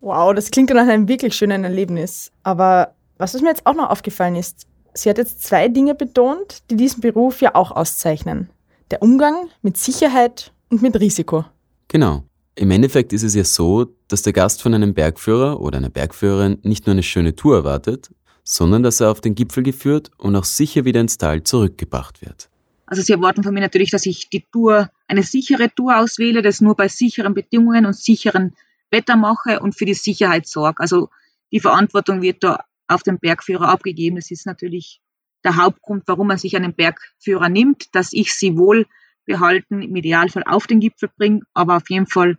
Wow, 0.02 0.36
das 0.36 0.52
klingt 0.52 0.72
nach 0.72 0.90
einem 0.90 1.08
wirklich 1.08 1.36
schönen 1.36 1.64
Erlebnis. 1.64 2.34
Aber 2.44 2.96
was 3.18 3.34
mir 3.42 3.48
jetzt 3.48 3.66
auch 3.66 3.76
noch 3.76 3.90
aufgefallen 3.90 4.36
ist, 4.36 4.68
sie 4.94 5.10
hat 5.10 5.18
jetzt 5.18 5.42
zwei 5.44 5.70
Dinge 5.70 5.96
betont, 5.96 6.70
die 6.70 6.76
diesen 6.76 7.00
Beruf 7.00 7.40
ja 7.40 7.56
auch 7.56 7.72
auszeichnen. 7.72 8.50
Der 8.92 9.02
Umgang 9.02 9.48
mit 9.62 9.78
Sicherheit 9.78 10.52
und 10.70 10.82
mit 10.82 11.00
Risiko. 11.00 11.46
Genau. 11.88 12.26
Im 12.56 12.72
Endeffekt 12.72 13.14
ist 13.14 13.24
es 13.24 13.34
ja 13.34 13.44
so, 13.44 13.96
dass 14.08 14.24
der 14.24 14.34
Gast 14.34 14.62
von 14.62 14.74
einem 14.74 14.94
Bergführer 14.94 15.62
oder 15.62 15.78
einer 15.78 15.90
Bergführerin 15.90 16.60
nicht 16.64 16.86
nur 16.86 16.92
eine 16.92 17.04
schöne 17.04 17.36
Tour 17.36 17.56
erwartet, 17.56 18.12
sondern 18.44 18.84
dass 18.84 19.00
er 19.00 19.10
auf 19.10 19.22
den 19.22 19.36
Gipfel 19.36 19.64
geführt 19.64 20.12
und 20.18 20.36
auch 20.36 20.44
sicher 20.44 20.84
wieder 20.84 21.00
ins 21.00 21.18
Tal 21.18 21.44
zurückgebracht 21.44 22.22
wird. 22.22 22.50
Also 22.86 23.02
Sie 23.04 23.14
erwarten 23.14 23.44
von 23.44 23.54
mir 23.54 23.62
natürlich, 23.62 23.90
dass 23.90 24.06
ich 24.06 24.30
die 24.30 24.46
Tour, 24.52 24.90
eine 25.08 25.24
sichere 25.24 25.74
Tour 25.74 25.98
auswähle, 25.98 26.42
das 26.42 26.60
nur 26.60 26.76
bei 26.76 26.90
sicheren 26.90 27.34
Bedingungen 27.34 27.86
und 27.86 27.96
sicheren 27.96 28.54
Wetter 28.90 29.16
mache 29.16 29.62
und 29.62 29.78
für 29.78 29.86
die 29.86 29.94
Sicherheit 29.94 30.46
sorge. 30.46 30.82
Also 30.82 31.10
die 31.54 31.62
Verantwortung 31.62 32.22
wird 32.22 32.44
da 32.44 32.66
auf 32.90 33.04
den 33.04 33.20
Bergführer 33.20 33.70
abgegeben. 33.70 34.18
Das 34.18 34.30
ist 34.30 34.46
natürlich 34.46 35.02
der 35.46 35.56
Hauptgrund, 35.56 36.04
warum 36.08 36.28
man 36.28 36.38
sich 36.38 36.56
einen 36.58 36.74
Bergführer 36.74 37.48
nimmt, 37.48 37.96
dass 37.96 38.12
ich 38.12 38.34
sie 38.34 38.58
wohl 38.58 38.86
behalten, 39.26 39.82
im 39.82 39.96
Idealfall 39.96 40.44
auf 40.46 40.68
den 40.68 40.80
Gipfel 40.80 41.10
bringen, 41.18 41.42
aber 41.54 41.78
auf 41.78 41.90
jeden 41.90 42.08
Fall 42.08 42.38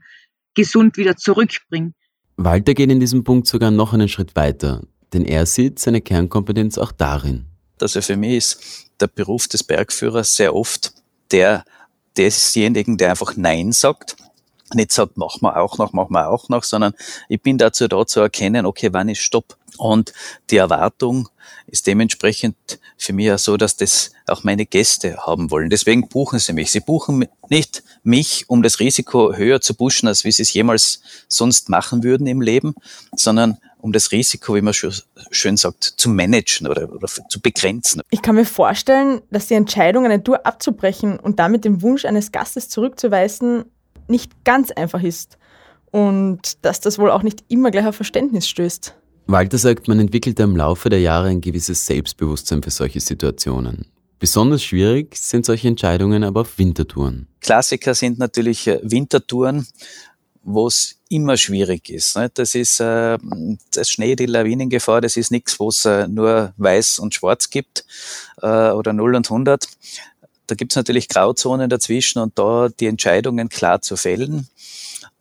gesund 0.55 0.97
wieder 0.97 1.17
zurückbringen. 1.17 1.95
Walter 2.37 2.75
geht 2.75 2.91
in 2.91 3.01
diesem 3.01 3.25
Punkt 3.25 3.47
sogar 3.47 3.71
noch 3.71 3.93
einen 3.93 4.09
Schritt 4.09 4.35
weiter, 4.37 4.83
denn 5.13 5.25
er 5.25 5.47
sieht 5.47 5.79
seine 5.79 6.01
Kernkompetenz 6.01 6.79
auch 6.79 6.93
darin. 6.93 7.47
Also 7.81 8.01
für 8.01 8.17
mich 8.17 8.37
ist 8.37 8.91
der 9.01 9.09
Beruf 9.09 9.49
des 9.49 9.65
Bergführers 9.65 10.35
sehr 10.35 10.55
oft 10.55 10.93
der 11.31 11.65
desjenigen, 12.17 12.97
der 12.97 13.11
einfach 13.11 13.37
Nein 13.37 13.73
sagt. 13.73 14.17
Nicht 14.75 14.93
sagt, 14.93 15.17
machen 15.17 15.43
wir 15.43 15.57
auch 15.57 15.79
noch, 15.79 15.93
machen 15.93 16.13
wir 16.13 16.29
auch 16.29 16.49
noch, 16.49 16.63
sondern 16.65 16.95
ich 17.29 17.43
bin 17.43 17.59
dazu 17.59 17.89
da 17.89 18.07
zu 18.07 18.21
erkennen, 18.21 18.65
okay, 18.65 18.89
wann 18.93 19.09
ist 19.09 19.19
Stopp? 19.19 19.57
Und 19.79 20.13
die 20.51 20.57
Erwartung 20.57 21.29
ist 21.67 21.87
dementsprechend 21.87 22.57
für 22.97 23.13
mich 23.13 23.33
auch 23.33 23.39
so, 23.39 23.57
dass 23.57 23.77
das 23.77 24.13
auch 24.27 24.45
meine 24.45 24.67
Gäste 24.67 25.17
haben 25.27 25.51
wollen. 25.51 25.71
Deswegen 25.71 26.09
buchen 26.09 26.39
sie 26.39 26.53
mich. 26.53 26.71
Sie 26.71 26.81
buchen 26.81 27.27
nicht 27.49 27.83
mich, 28.03 28.49
um 28.49 28.63
das 28.63 28.81
Risiko 28.81 29.35
höher 29.35 29.61
zu 29.61 29.75
pushen, 29.75 30.09
als 30.09 30.25
wie 30.25 30.33
sie 30.33 30.43
es 30.43 30.53
jemals 30.53 31.01
sonst 31.29 31.69
machen 31.69 32.03
würden 32.03 32.27
im 32.27 32.41
Leben, 32.41 32.75
sondern 33.17 33.59
um 33.79 33.93
das 33.93 34.13
Risiko, 34.13 34.55
wie 34.55 34.61
man 34.61 34.75
schön 34.75 35.57
sagt, 35.57 35.83
zu 35.83 36.09
managen 36.09 36.69
oder, 36.69 36.93
oder 36.93 37.09
zu 37.29 37.41
begrenzen. 37.41 38.03
Ich 38.11 38.23
kann 38.23 38.37
mir 38.37 38.45
vorstellen, 38.45 39.23
dass 39.31 39.49
die 39.49 39.55
Entscheidung, 39.55 40.05
eine 40.05 40.23
Tour 40.23 40.47
abzubrechen 40.47 41.19
und 41.19 41.41
damit 41.41 41.65
den 41.65 41.83
Wunsch 41.83 42.05
eines 42.05 42.31
Gastes 42.31 42.69
zurückzuweisen, 42.69 43.65
nicht 44.07 44.45
ganz 44.45 44.71
einfach 44.71 45.03
ist 45.03 45.37
und 45.91 46.65
dass 46.65 46.81
das 46.81 46.99
wohl 46.99 47.11
auch 47.11 47.23
nicht 47.23 47.45
immer 47.49 47.71
gleich 47.71 47.87
auf 47.87 47.97
Verständnis 47.97 48.49
stößt. 48.49 48.95
Walter 49.33 49.59
sagt, 49.59 49.89
man 49.89 49.99
entwickelt 49.99 50.39
im 50.41 50.57
Laufe 50.57 50.91
der 50.91 51.01
Jahre 51.01 51.29
ein 51.29 51.41
gewisses 51.41 51.87
Selbstbewusstsein 51.87 52.63
für 52.63 52.71
solche 52.71 53.01
Situationen. 53.01 53.87
Besonders 54.19 54.63
schwierig 54.63 55.17
sind 55.17 55.47
solche 55.47 55.69
Entscheidungen 55.69 56.23
aber 56.23 56.43
auf 56.43 56.59
Wintertouren. 56.59 57.27
Klassiker 57.41 57.95
sind 57.95 58.19
natürlich 58.19 58.69
äh, 58.69 58.79
Wintertouren, 58.83 59.67
wo 60.45 60.67
es 60.67 61.01
immer 61.09 61.37
schwierig 61.37 61.89
ist. 61.89 62.17
Das 62.35 62.55
ist 62.55 62.79
äh, 62.81 63.19
das 63.73 63.89
Schnee, 63.89 64.17
die 64.17 64.27
Lawinengefahr, 64.27 65.01
das 65.01 65.17
ist 65.17 65.31
nichts, 65.31 65.59
wo 65.59 65.71
es 65.71 65.85
äh, 65.87 66.07
nur 66.07 66.53
weiß 66.59 66.99
und 66.99 67.15
schwarz 67.15 67.51
gibt 67.51 67.85
oder 68.37 68.93
0 68.93 69.15
und 69.15 69.27
100. 69.27 69.67
Da 70.47 70.55
gibt 70.55 70.73
es 70.73 70.77
natürlich 70.77 71.09
Grauzonen 71.09 71.71
dazwischen 71.71 72.19
und 72.19 72.39
da 72.39 72.69
die 72.69 72.87
Entscheidungen 72.87 73.49
klar 73.49 73.81
zu 73.81 73.97
fällen 73.97 74.49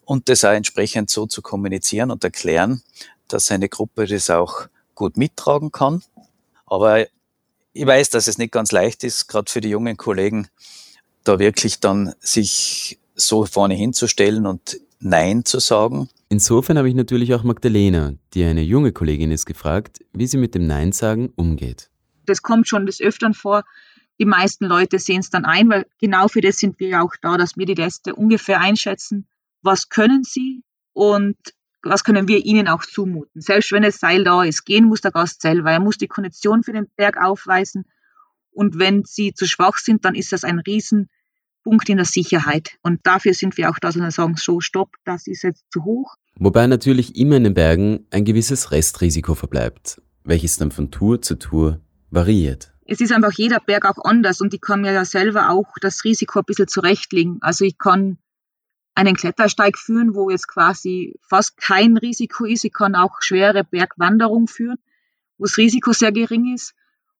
und 0.03 0.27
das 0.27 0.43
auch 0.43 0.51
entsprechend 0.51 1.09
so 1.09 1.25
zu 1.25 1.41
kommunizieren 1.41 2.11
und 2.11 2.23
erklären, 2.23 2.81
dass 3.33 3.51
eine 3.51 3.69
Gruppe 3.69 4.05
das 4.05 4.29
auch 4.29 4.67
gut 4.95 5.17
mittragen 5.17 5.71
kann. 5.71 6.03
Aber 6.65 7.05
ich 7.73 7.85
weiß, 7.85 8.09
dass 8.09 8.27
es 8.27 8.37
nicht 8.37 8.51
ganz 8.51 8.71
leicht 8.71 9.03
ist, 9.03 9.27
gerade 9.27 9.51
für 9.51 9.61
die 9.61 9.69
jungen 9.69 9.97
Kollegen, 9.97 10.47
da 11.23 11.39
wirklich 11.39 11.79
dann 11.79 12.13
sich 12.19 12.99
so 13.15 13.45
vorne 13.45 13.75
hinzustellen 13.75 14.45
und 14.45 14.79
Nein 14.99 15.45
zu 15.45 15.59
sagen. 15.59 16.09
Insofern 16.29 16.77
habe 16.77 16.89
ich 16.89 16.95
natürlich 16.95 17.33
auch 17.33 17.43
Magdalena, 17.43 18.13
die 18.33 18.43
eine 18.43 18.61
junge 18.61 18.91
Kollegin 18.91 19.31
ist, 19.31 19.45
gefragt, 19.45 19.99
wie 20.13 20.27
sie 20.27 20.37
mit 20.37 20.55
dem 20.55 20.67
Nein 20.67 20.91
sagen 20.91 21.31
umgeht. 21.35 21.89
Das 22.25 22.41
kommt 22.41 22.67
schon 22.67 22.85
des 22.85 23.01
Öfteren 23.01 23.33
vor. 23.33 23.63
Die 24.19 24.25
meisten 24.25 24.65
Leute 24.65 24.99
sehen 24.99 25.19
es 25.19 25.29
dann 25.29 25.45
ein, 25.45 25.69
weil 25.69 25.87
genau 25.99 26.27
für 26.27 26.41
das 26.41 26.57
sind 26.57 26.79
wir 26.79 26.89
ja 26.89 27.01
auch 27.01 27.15
da, 27.21 27.37
dass 27.37 27.57
wir 27.57 27.65
die 27.65 27.73
Gäste 27.73 28.15
ungefähr 28.15 28.61
einschätzen, 28.61 29.27
was 29.63 29.89
können 29.89 30.23
sie 30.23 30.63
und 30.93 31.37
was 31.83 32.03
können 32.03 32.27
wir 32.27 32.45
ihnen 32.45 32.67
auch 32.67 32.83
zumuten. 32.83 33.41
Selbst 33.41 33.71
wenn 33.71 33.83
das 33.83 33.99
Seil 33.99 34.23
da 34.23 34.43
ist, 34.43 34.65
gehen 34.65 34.85
muss 34.85 35.01
der 35.01 35.11
Gast 35.11 35.41
selber. 35.41 35.71
Er 35.71 35.79
muss 35.79 35.97
die 35.97 36.07
Kondition 36.07 36.63
für 36.63 36.73
den 36.73 36.87
Berg 36.95 37.17
aufweisen. 37.17 37.85
Und 38.51 38.79
wenn 38.79 39.03
sie 39.05 39.33
zu 39.33 39.47
schwach 39.47 39.77
sind, 39.77 40.05
dann 40.05 40.15
ist 40.15 40.31
das 40.31 40.43
ein 40.43 40.59
Riesenpunkt 40.59 41.89
in 41.89 41.97
der 41.97 42.05
Sicherheit. 42.05 42.77
Und 42.81 42.99
dafür 43.03 43.33
sind 43.33 43.57
wir 43.57 43.69
auch 43.69 43.79
da, 43.79 43.91
sondern 43.91 44.11
sagen, 44.11 44.35
so, 44.35 44.59
stopp, 44.59 44.95
das 45.05 45.27
ist 45.27 45.43
jetzt 45.43 45.65
zu 45.71 45.83
hoch. 45.83 46.15
Wobei 46.35 46.67
natürlich 46.67 47.15
immer 47.15 47.37
in 47.37 47.45
den 47.45 47.53
Bergen 47.53 48.05
ein 48.11 48.25
gewisses 48.25 48.71
Restrisiko 48.71 49.35
verbleibt, 49.35 50.01
welches 50.23 50.57
dann 50.57 50.71
von 50.71 50.91
Tour 50.91 51.21
zu 51.21 51.35
Tour 51.37 51.81
variiert. 52.09 52.73
Es 52.85 52.99
ist 52.99 53.11
einfach 53.11 53.31
jeder 53.33 53.59
Berg 53.59 53.85
auch 53.85 54.03
anders 54.03 54.41
und 54.41 54.53
ich 54.53 54.59
kann 54.59 54.81
mir 54.81 54.91
ja 54.91 55.05
selber 55.05 55.49
auch 55.49 55.67
das 55.79 56.03
Risiko 56.03 56.39
ein 56.39 56.45
bisschen 56.45 56.67
zurechtlegen. 56.67 57.37
Also 57.41 57.63
ich 57.63 57.77
kann 57.77 58.17
einen 58.95 59.15
Klettersteig 59.15 59.77
führen, 59.77 60.15
wo 60.15 60.29
jetzt 60.29 60.47
quasi 60.47 61.15
fast 61.21 61.57
kein 61.57 61.97
Risiko 61.97 62.45
ist. 62.45 62.65
Ich 62.65 62.73
kann 62.73 62.95
auch 62.95 63.21
schwere 63.21 63.63
Bergwanderung 63.63 64.47
führen, 64.47 64.77
wo 65.37 65.45
das 65.45 65.57
Risiko 65.57 65.93
sehr 65.93 66.11
gering 66.11 66.53
ist. 66.53 66.73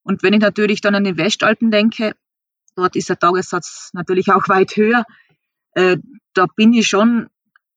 Und 0.03 0.23
wenn 0.23 0.33
ich 0.33 0.41
natürlich 0.41 0.81
dann 0.81 0.95
an 0.95 1.03
den 1.03 1.17
Westalpen 1.17 1.71
denke, 1.71 2.15
dort 2.75 2.95
ist 2.95 3.09
der 3.09 3.19
Tagessatz 3.19 3.91
natürlich 3.93 4.31
auch 4.31 4.47
weit 4.49 4.75
höher. 4.75 5.05
Äh, 5.73 5.97
da 6.33 6.45
bin 6.47 6.73
ich 6.73 6.87
schon 6.87 7.29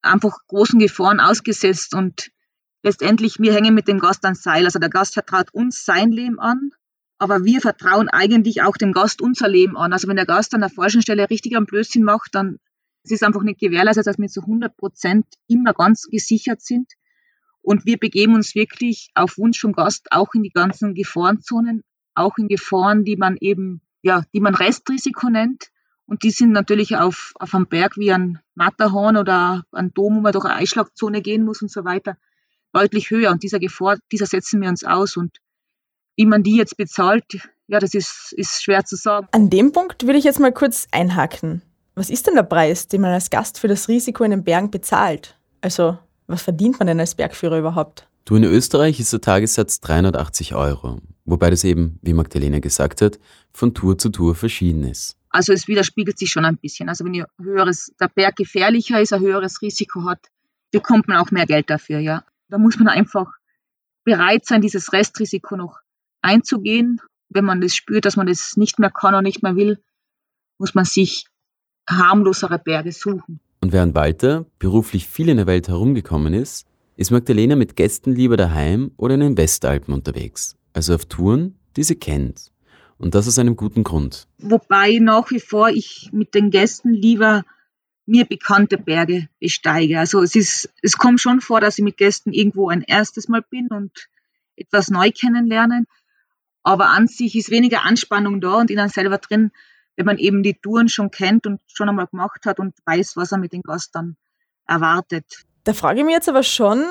einfach 0.03 0.39
großen 0.49 0.79
Gefahren 0.79 1.21
ausgesetzt 1.21 1.95
und 1.95 2.31
letztendlich 2.83 3.39
wir 3.39 3.55
hängen 3.55 3.75
mit 3.75 3.89
dem 3.89 3.99
Gast 3.99 4.25
ans 4.25 4.43
Seil. 4.43 4.65
Also 4.65 4.79
der 4.79 4.91
Gast 4.91 5.15
vertraut 5.15 5.53
uns 5.53 5.85
sein 5.85 6.11
Leben 6.11 6.39
an, 6.39 6.71
aber 7.19 7.45
wir 7.45 7.61
vertrauen 7.61 8.09
eigentlich 8.09 8.63
auch 8.63 8.77
dem 8.77 8.93
Gast 8.93 9.23
unser 9.23 9.49
Leben 9.49 9.77
an. 9.77 9.93
Also 9.93 10.09
wenn 10.09 10.17
der 10.17 10.27
Gast 10.27 10.55
an 10.55 10.61
der 10.61 10.71
falschen 10.71 11.01
Stelle 11.01 11.31
richtig 11.31 11.57
am 11.57 11.65
Blödsinn 11.65 12.03
macht, 12.03 12.35
dann 12.35 12.59
es 13.05 13.11
ist 13.11 13.23
einfach 13.23 13.43
nicht 13.43 13.61
gewährleistet, 13.61 14.07
dass 14.07 14.19
wir 14.19 14.29
zu 14.29 14.41
100 14.41 14.77
Prozent 14.77 15.27
immer 15.47 15.75
ganz 15.75 16.09
gesichert 16.11 16.63
sind. 16.63 16.93
Und 17.61 17.85
wir 17.87 17.99
begeben 17.99 18.35
uns 18.35 18.55
wirklich 18.55 19.11
auf 19.15 19.39
Wunsch 19.39 19.61
vom 19.61 19.73
Gast 19.73 20.09
auch 20.11 20.35
in 20.35 20.43
die 20.43 20.51
ganzen 20.51 20.95
Gefahrenzonen, 20.95 21.83
auch 22.15 22.37
in 22.39 22.49
Gefahren, 22.49 23.05
die 23.05 23.17
man 23.17 23.37
eben, 23.41 23.83
ja, 24.03 24.25
die 24.33 24.41
man 24.41 24.55
Restrisiko 24.55 25.29
nennt. 25.29 25.71
Und 26.07 26.23
die 26.23 26.31
sind 26.31 26.53
natürlich 26.53 26.97
auf, 26.97 27.33
auf 27.37 27.55
einem 27.55 27.67
Berg 27.67 27.97
wie 27.97 28.13
ein 28.13 28.41
Matterhorn 28.55 29.17
oder 29.17 29.65
ein 29.73 29.93
Dom, 29.93 30.17
wo 30.17 30.21
man 30.21 30.33
durch 30.33 30.45
eine 30.45 30.57
Eisschlagzone 30.57 31.23
gehen 31.23 31.45
muss 31.45 31.63
und 31.63 31.71
so 31.71 31.85
weiter, 31.85 32.17
deutlich 32.73 33.11
höher. 33.11 33.31
Und 33.31 33.43
dieser 33.43 33.59
Gefahr, 33.59 33.99
dieser 34.13 34.27
setzen 34.27 34.61
wir 34.61 34.69
uns 34.69 34.85
aus. 34.85 35.17
Und 35.17 35.39
wie 36.17 36.27
man 36.27 36.43
die 36.43 36.57
jetzt 36.57 36.77
bezahlt, 36.77 37.25
ja, 37.67 37.79
das 37.81 37.95
ist, 37.95 38.35
ist 38.37 38.63
schwer 38.63 38.85
zu 38.85 38.97
sagen. 38.97 39.29
An 39.33 39.49
dem 39.49 39.73
Punkt 39.73 40.03
würde 40.05 40.19
ich 40.19 40.25
jetzt 40.25 40.41
mal 40.41 40.53
kurz 40.53 40.87
einhaken. 40.91 41.63
Was 41.97 42.11
ist 42.11 42.27
denn 42.27 42.35
der 42.35 42.43
Preis, 42.43 42.89
den 42.89 43.03
man 43.03 43.13
als 43.13 43.31
Gast 43.31 43.61
für 43.61 43.69
das 43.69 43.89
Risiko 43.89 44.25
in 44.25 44.33
den 44.33 44.43
Bergen 44.43 44.71
bezahlt? 44.71 45.39
Also, 45.61 45.97
was 46.27 46.43
verdient 46.43 46.81
man 46.81 46.89
denn 46.89 46.99
als 46.99 47.15
Bergführer 47.15 47.59
überhaupt? 47.59 48.09
Du, 48.25 48.35
in 48.35 48.43
Österreich 48.43 48.99
ist 48.99 49.13
der 49.13 49.21
Tagessatz 49.21 49.79
380 49.81 50.57
Euro, 50.57 50.99
wobei 51.25 51.51
das 51.51 51.63
eben, 51.63 52.01
wie 52.03 52.13
Magdalena 52.13 52.59
gesagt 52.59 53.01
hat, 53.01 53.21
von 53.53 53.75
Tour 53.75 53.97
zu 53.97 54.09
Tour 54.09 54.35
verschieden 54.35 54.83
ist. 54.83 55.17
Also 55.29 55.53
es 55.53 55.69
widerspiegelt 55.69 56.19
sich 56.19 56.33
schon 56.33 56.45
ein 56.45 56.57
bisschen. 56.57 56.89
Also 56.89 57.05
wenn 57.05 57.15
ihr 57.15 57.29
höheres, 57.41 57.93
der 58.01 58.09
Berg 58.09 58.37
gefährlicher 58.37 59.01
ist, 59.01 59.13
ein 59.13 59.21
höheres 59.21 59.63
Risiko 59.63 60.05
hat, 60.05 60.19
bekommt 60.73 61.07
man 61.07 61.19
auch 61.19 61.31
mehr 61.31 61.47
Geld 61.47 61.71
dafür, 61.71 62.01
ja. 62.01 62.25
Da 62.49 62.59
muss 62.59 62.77
man 62.77 62.89
einfach 62.89 63.31
bereit 64.03 64.47
sein, 64.47 64.63
dieses 64.63 64.93
Restrisiko 64.93 65.57
noch 65.57 65.79
einzugehen. 66.23 67.01
Wenn 67.29 67.45
man 67.45 67.61
das 67.61 67.77
spürt, 67.77 68.05
dass 68.05 68.17
man 68.17 68.27
das 68.27 68.57
nicht 68.57 68.81
mehr 68.81 68.91
kann 68.91 69.15
und 69.15 69.25
nicht 69.25 69.45
mehr 69.45 69.55
will, 69.55 69.79
muss 70.59 70.75
man 70.75 70.85
sich 70.85 71.27
harmlosere 71.89 72.59
Berge 72.59 72.93
suchen. 72.93 73.41
Und 73.61 73.73
während 73.73 73.95
Walter 73.95 74.47
beruflich 74.59 75.07
viel 75.09 75.29
in 75.29 75.39
der 75.39 75.47
Welt 75.47 75.69
herumgekommen 75.69 76.35
ist, 76.35 76.67
ist 76.97 77.11
Magdalena 77.11 77.57
mit 77.57 77.77
Gästen 77.77 78.15
lieber 78.15 78.37
daheim 78.37 78.93
oder 78.97 79.15
in 79.15 79.21
den 79.21 79.37
Westalpen 79.37 79.93
unterwegs. 79.95 80.57
Also 80.73 80.95
auf 80.95 81.07
Touren, 81.07 81.59
die 81.77 81.83
sie 81.83 81.97
kennt. 81.97 82.53
Und 82.99 83.15
das 83.15 83.27
aus 83.27 83.39
einem 83.39 83.57
guten 83.57 83.83
Grund. 83.83 84.29
Wobei 84.39 84.99
nach 85.01 85.31
wie 85.31 85.41
vor 85.41 85.69
ich 85.71 86.11
mit 86.13 86.35
den 86.35 86.51
Gästen 86.51 86.95
lieber 86.95 87.45
mir 88.07 88.25
bekannte 88.25 88.79
Berge 88.79 89.29
besteige. 89.41 89.99
Also 89.99 90.23
es 90.23 90.35
ist, 90.35 90.71
es 90.83 90.97
kommt 90.97 91.21
schon 91.21 91.41
vor, 91.41 91.61
dass 91.61 91.79
ich 91.79 91.85
mit 91.85 91.97
Gästen 91.97 92.33
irgendwo 92.33 92.69
ein 92.69 92.83
erstes 92.83 93.29
Mal 93.29 93.43
bin 93.43 93.69
und 93.69 94.09
etwas 94.57 94.91
neu 94.91 95.11
kennenlernen. 95.11 95.87
Aber 96.63 96.91
an 96.91 97.09
sich 97.09 97.35
ist 97.35 97.51
weniger 97.51 97.85
Anspannung 97.85 98.41
da 98.41 98.55
und 98.55 98.71
in 98.71 98.79
einem 98.79 98.91
selber 98.91 99.19
drin 99.19 99.51
wenn 99.97 100.07
man 100.07 100.19
eben 100.19 100.43
die 100.43 100.55
Touren 100.55 100.89
schon 100.89 101.11
kennt 101.11 101.47
und 101.47 101.61
schon 101.67 101.89
einmal 101.89 102.07
gemacht 102.07 102.47
hat 102.47 102.61
und 102.61 102.75
weiß, 102.85 103.17
was 103.17 103.33
er 103.33 103.39
mit 103.39 103.53
den 103.53 103.63
Gast 103.63 103.95
dann 103.95 104.17
erwartet. 104.67 105.45
Da 105.65 105.73
frage 105.73 106.01
ich 106.01 106.05
mich 106.05 106.15
jetzt 106.15 106.29
aber 106.29 106.43
schon, 106.43 106.85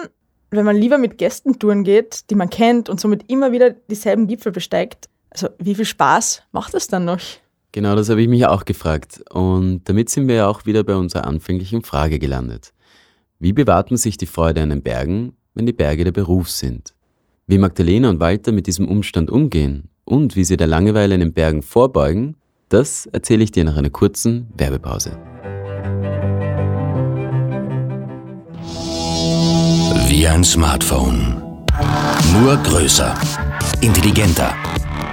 wenn 0.52 0.66
man 0.66 0.76
lieber 0.76 0.98
mit 0.98 1.18
Gästen 1.18 1.60
Touren 1.60 1.84
geht, 1.84 2.30
die 2.30 2.36
man 2.36 2.50
kennt 2.50 2.90
und 2.90 3.00
somit 3.00 3.30
immer 3.30 3.52
wieder 3.52 3.72
dieselben 3.72 4.28
Gipfel 4.28 4.52
besteigt, 4.52 5.10
also 5.30 5.50
wie 5.58 5.76
viel 5.76 5.86
Spaß 5.86 6.44
macht 6.52 6.74
das 6.74 6.88
dann 6.88 7.06
noch? 7.06 7.20
Genau, 7.72 7.96
das 7.96 8.10
habe 8.10 8.22
ich 8.22 8.28
mich 8.28 8.46
auch 8.46 8.66
gefragt. 8.66 9.24
Und 9.32 9.82
damit 9.86 10.10
sind 10.10 10.28
wir 10.28 10.36
ja 10.36 10.48
auch 10.48 10.66
wieder 10.68 10.84
bei 10.84 10.96
unserer 10.96 11.26
anfänglichen 11.26 11.84
Frage 11.84 12.20
gelandet. 12.20 12.72
Wie 13.40 13.52
bewahrt 13.52 13.90
man 13.90 13.98
sich 13.98 14.18
die 14.18 14.28
Freude 14.28 14.62
an 14.62 14.70
den 14.70 14.84
Bergen, 14.84 15.36
wenn 15.56 15.66
die 15.66 15.74
Berge 15.74 16.04
der 16.04 16.12
Beruf 16.12 16.52
sind? 16.52 16.94
Wie 17.48 17.58
Magdalena 17.58 18.10
und 18.10 18.20
Walter 18.20 18.52
mit 18.52 18.68
diesem 18.68 18.88
Umstand 18.88 19.32
umgehen 19.32 19.90
und 20.06 20.36
wie 20.36 20.44
sie 20.44 20.56
der 20.56 20.68
Langeweile 20.68 21.16
in 21.16 21.20
den 21.20 21.34
Bergen 21.34 21.64
vorbeugen, 21.64 22.36
das 22.70 23.06
erzähle 23.08 23.44
ich 23.44 23.52
dir 23.52 23.64
nach 23.64 23.78
einer 23.78 23.90
kurzen 23.90 24.48
Werbepause. 24.56 25.18
Wie 30.08 30.28
ein 30.28 30.44
Smartphone. 30.44 31.42
Nur 32.40 32.58
größer, 32.58 33.16
intelligenter, 33.82 34.54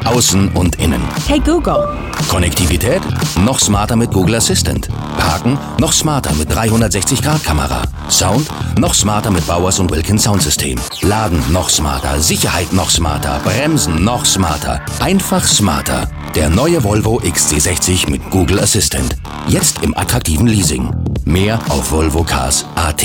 außen 0.07 0.49
und 0.53 0.77
innen. 0.77 1.03
Hey 1.27 1.41
Google. 1.41 1.89
Konnektivität? 2.29 3.03
Noch 3.45 3.59
smarter 3.59 3.97
mit 3.97 4.13
Google 4.13 4.37
Assistant. 4.37 4.89
Parken? 5.19 5.59
Noch 5.79 5.93
smarter 5.93 6.33
mit 6.35 6.51
360-Grad-Kamera. 6.51 7.83
Sound? 8.09 8.49
Noch 8.79 8.95
smarter 8.95 9.31
mit 9.31 9.47
Bowers 9.47 9.79
und 9.79 9.91
Wilkins 9.91 10.23
Soundsystem. 10.25 10.79
Laden? 11.03 11.43
Noch 11.53 11.69
smarter. 11.71 12.21
Sicherheit? 12.21 12.73
Noch 12.73 12.91
smarter. 12.91 13.41
Bremsen? 13.45 14.05
Noch 14.05 14.25
smarter. 14.25 14.81
Einfach 15.01 15.45
smarter. 15.45 16.09
Der 16.35 16.49
neue 16.49 16.83
Volvo 16.85 17.21
XC60 17.21 18.11
mit 18.11 18.31
Google 18.31 18.61
Assistant. 18.61 19.17
Jetzt 19.49 19.83
im 19.83 19.97
attraktiven 19.97 20.47
Leasing. 20.47 20.91
Mehr 21.25 21.59
auf 21.69 21.91
volvocars.at. 21.91 23.05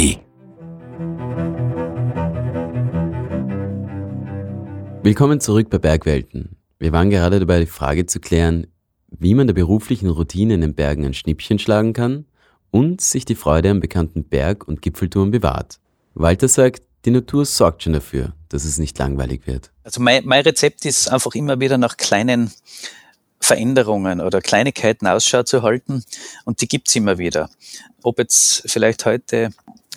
Willkommen 5.01 5.39
zurück 5.39 5.69
bei 5.69 5.77
Bergwelten. 5.77 6.57
Wir 6.77 6.91
waren 6.91 7.10
gerade 7.10 7.39
dabei, 7.39 7.62
die 7.62 7.65
Frage 7.65 8.05
zu 8.05 8.20
klären, 8.20 8.67
wie 9.08 9.34
man 9.34 9.48
der 9.48 9.53
beruflichen 9.53 10.10
Routine 10.10 10.55
in 10.55 10.62
den 10.62 10.75
Bergen 10.75 11.05
ein 11.05 11.13
Schnippchen 11.13 11.58
schlagen 11.58 11.94
kann 11.94 12.25
und 12.70 13.00
sich 13.00 13.24
die 13.24 13.36
Freude 13.36 13.70
am 13.70 13.79
bekannten 13.79 14.25
Berg- 14.25 14.67
und 14.67 14.82
Gipfeltouren 14.82 15.32
bewahrt. 15.32 15.79
Walter 16.15 16.50
sagt, 16.50 16.84
die 17.05 17.12
Natur 17.12 17.46
sorgt 17.46 17.84
schon 17.84 17.94
dafür, 17.94 18.34
dass 18.50 18.65
es 18.65 18.77
nicht 18.77 18.98
langweilig 18.98 19.48
wird. 19.48 19.72
Also 19.84 20.01
mein, 20.01 20.25
mein 20.25 20.44
Rezept 20.44 20.86
ist 20.86 21.08
einfach 21.08 21.34
immer 21.36 21.60
wieder 21.60 21.77
nach 21.77 21.96
kleinen 21.98 22.51
Veränderungen 23.39 24.22
oder 24.22 24.41
Kleinigkeiten 24.41 25.08
Ausschau 25.08 25.44
zu 25.44 25.62
halten. 25.62 26.03
Und 26.46 26.62
die 26.62 26.67
gibt's 26.67 26.96
immer 26.96 27.17
wieder. 27.17 27.50
Ob 28.01 28.20
jetzt 28.20 28.63
vielleicht 28.65 29.05
heute 29.05 29.51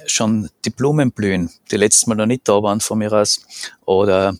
schon 0.06 0.48
die 0.64 0.70
Blumen 0.70 1.10
blühen, 1.10 1.50
die 1.70 1.76
letztes 1.76 2.06
Mal 2.06 2.14
noch 2.14 2.26
nicht 2.26 2.48
da 2.48 2.62
waren 2.62 2.80
von 2.80 2.98
mir 2.98 3.12
aus, 3.12 3.40
oder 3.84 4.36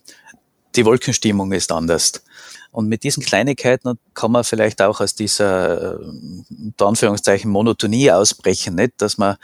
die 0.75 0.85
Wolkenstimmung 0.85 1.51
ist 1.51 1.71
anders. 1.71 2.23
Und 2.71 2.87
mit 2.87 3.03
diesen 3.03 3.23
Kleinigkeiten 3.23 3.97
kann 4.13 4.31
man 4.31 4.43
vielleicht 4.43 4.81
auch 4.81 5.01
aus 5.01 5.15
dieser, 5.15 5.99
unter 5.99 6.87
Anführungszeichen, 6.87 7.49
Monotonie 7.49 8.11
ausbrechen, 8.11 8.75
nicht? 8.75 8.93
Dass 8.97 9.17
man 9.17 9.37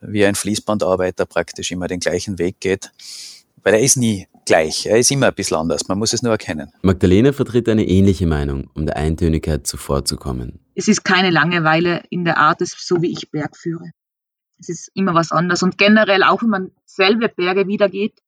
wie 0.00 0.26
ein 0.26 0.34
Fließbandarbeiter 0.34 1.26
praktisch 1.26 1.72
immer 1.72 1.88
den 1.88 2.00
gleichen 2.00 2.38
Weg 2.38 2.60
geht. 2.60 2.92
Weil 3.62 3.74
er 3.74 3.80
ist 3.80 3.96
nie 3.96 4.28
gleich. 4.44 4.86
Er 4.86 4.98
ist 4.98 5.10
immer 5.10 5.28
ein 5.28 5.34
bisschen 5.34 5.56
anders. 5.56 5.88
Man 5.88 5.98
muss 5.98 6.12
es 6.12 6.22
nur 6.22 6.32
erkennen. 6.32 6.70
Magdalena 6.82 7.32
vertritt 7.32 7.68
eine 7.68 7.86
ähnliche 7.86 8.26
Meinung, 8.26 8.70
um 8.74 8.86
der 8.86 8.96
Eintönigkeit 8.96 9.66
zuvorzukommen. 9.66 10.60
Es 10.74 10.88
ist 10.88 11.04
keine 11.04 11.30
Langeweile 11.30 12.02
in 12.10 12.24
der 12.24 12.38
Art, 12.38 12.60
so 12.60 13.02
wie 13.02 13.10
ich 13.10 13.30
Berg 13.30 13.56
führe. 13.56 13.90
Es 14.58 14.68
ist 14.68 14.90
immer 14.94 15.14
was 15.14 15.32
anderes. 15.32 15.62
Und 15.62 15.78
generell, 15.78 16.22
auch 16.22 16.42
wenn 16.42 16.50
man 16.50 16.70
selber 16.84 17.28
Berge 17.28 17.66
wieder 17.66 17.88
geht, 17.88 18.22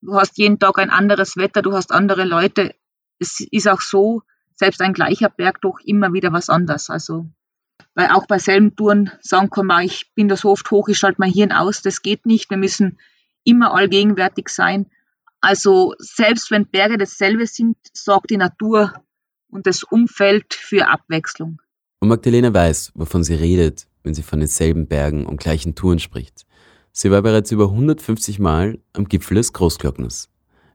du 0.00 0.14
hast 0.14 0.38
jeden 0.38 0.58
Tag 0.58 0.78
ein 0.78 0.90
anderes 0.90 1.36
Wetter, 1.36 1.62
du 1.62 1.72
hast 1.72 1.92
andere 1.92 2.24
Leute. 2.24 2.74
Es 3.20 3.40
ist 3.50 3.68
auch 3.68 3.80
so, 3.80 4.22
selbst 4.56 4.82
ein 4.82 4.92
gleicher 4.92 5.28
Berg 5.28 5.60
doch 5.60 5.78
immer 5.84 6.12
wieder 6.12 6.32
was 6.32 6.50
anderes. 6.50 6.90
Also, 6.90 7.26
weil 7.94 8.08
auch 8.08 8.26
bei 8.26 8.38
selben 8.38 8.74
Touren 8.74 9.10
sagen 9.20 9.50
kann 9.50 9.66
man, 9.66 9.84
ich 9.84 10.12
bin 10.14 10.28
da 10.28 10.36
so 10.36 10.50
oft 10.50 10.70
hoch, 10.70 10.88
ich 10.88 10.98
schalte 10.98 11.20
mein 11.20 11.32
Hirn 11.32 11.52
aus, 11.52 11.82
das 11.82 12.02
geht 12.02 12.26
nicht. 12.26 12.50
Wir 12.50 12.56
müssen 12.56 12.98
immer 13.44 13.74
allgegenwärtig 13.74 14.48
sein. 14.48 14.86
Also 15.40 15.94
selbst 15.98 16.50
wenn 16.50 16.66
Berge 16.66 16.98
dasselbe 16.98 17.46
sind, 17.46 17.76
sorgt 17.94 18.30
die 18.30 18.36
Natur 18.36 18.92
und 19.48 19.66
das 19.66 19.82
Umfeld 19.82 20.52
für 20.54 20.88
Abwechslung. 20.88 21.60
Und 22.00 22.08
Magdalena 22.08 22.52
weiß, 22.52 22.92
wovon 22.94 23.24
sie 23.24 23.34
redet, 23.34 23.86
wenn 24.02 24.14
sie 24.14 24.22
von 24.22 24.40
denselben 24.40 24.86
Bergen 24.86 25.26
und 25.26 25.40
gleichen 25.40 25.74
Touren 25.74 25.98
spricht. 25.98 26.46
Sie 26.92 27.10
war 27.10 27.22
bereits 27.22 27.52
über 27.52 27.64
150 27.64 28.38
Mal 28.38 28.78
am 28.92 29.06
Gipfel 29.06 29.36
des 29.36 29.52
Großglockners. 29.52 30.28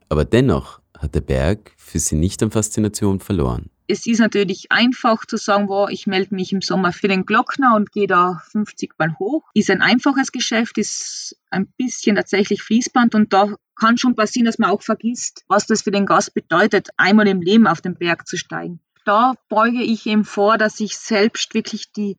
Aber 0.10 0.26
dennoch 0.26 0.82
hat 1.00 1.16
der 1.16 1.22
Berg 1.22 1.72
für 1.78 2.00
sie 2.00 2.16
nicht 2.16 2.42
an 2.44 2.52
Faszination 2.52 3.20
verloren. 3.20 3.70
Es 3.88 4.08
ist 4.08 4.20
natürlich 4.20 4.72
einfach 4.72 5.26
zu 5.26 5.38
sagen, 5.38 5.68
wow, 5.68 5.90
ich 5.90 6.08
melde 6.08 6.34
mich 6.34 6.52
im 6.52 6.62
Sommer 6.62 6.92
für 6.92 7.08
den 7.08 7.26
Glockner 7.26 7.76
und 7.76 7.92
gehe 7.92 8.08
da 8.08 8.42
50 8.52 8.94
Mal 8.98 9.16
hoch. 9.20 9.44
Ist 9.54 9.70
ein 9.70 9.82
einfaches 9.82 10.32
Geschäft, 10.32 10.78
ist 10.80 11.38
ein 11.52 11.68
bisschen 11.78 12.16
tatsächlich 12.16 12.64
Fließband 12.64 13.14
und 13.14 13.32
da 13.32 13.56
kann 13.76 13.98
schon 13.98 14.16
passieren, 14.16 14.46
dass 14.46 14.58
man 14.58 14.72
auch 14.72 14.82
vergisst, 14.82 15.44
was 15.48 15.68
das 15.68 15.84
für 15.84 15.92
den 15.92 16.06
Gast 16.06 16.34
bedeutet, 16.34 16.90
einmal 16.98 17.28
im 17.28 17.42
Leben 17.42 17.68
auf 17.68 17.82
den 17.82 17.96
Berg 17.96 18.28
zu 18.28 18.38
steigen. 18.38 18.80
Da 19.06 19.34
beuge 19.50 19.84
ich 19.84 20.06
ihm 20.08 20.26
vor, 20.26 20.58
dass 20.58 20.80
ich 20.80 20.98
selbst 20.98 21.54
wirklich 21.54 21.92
die 21.92 22.18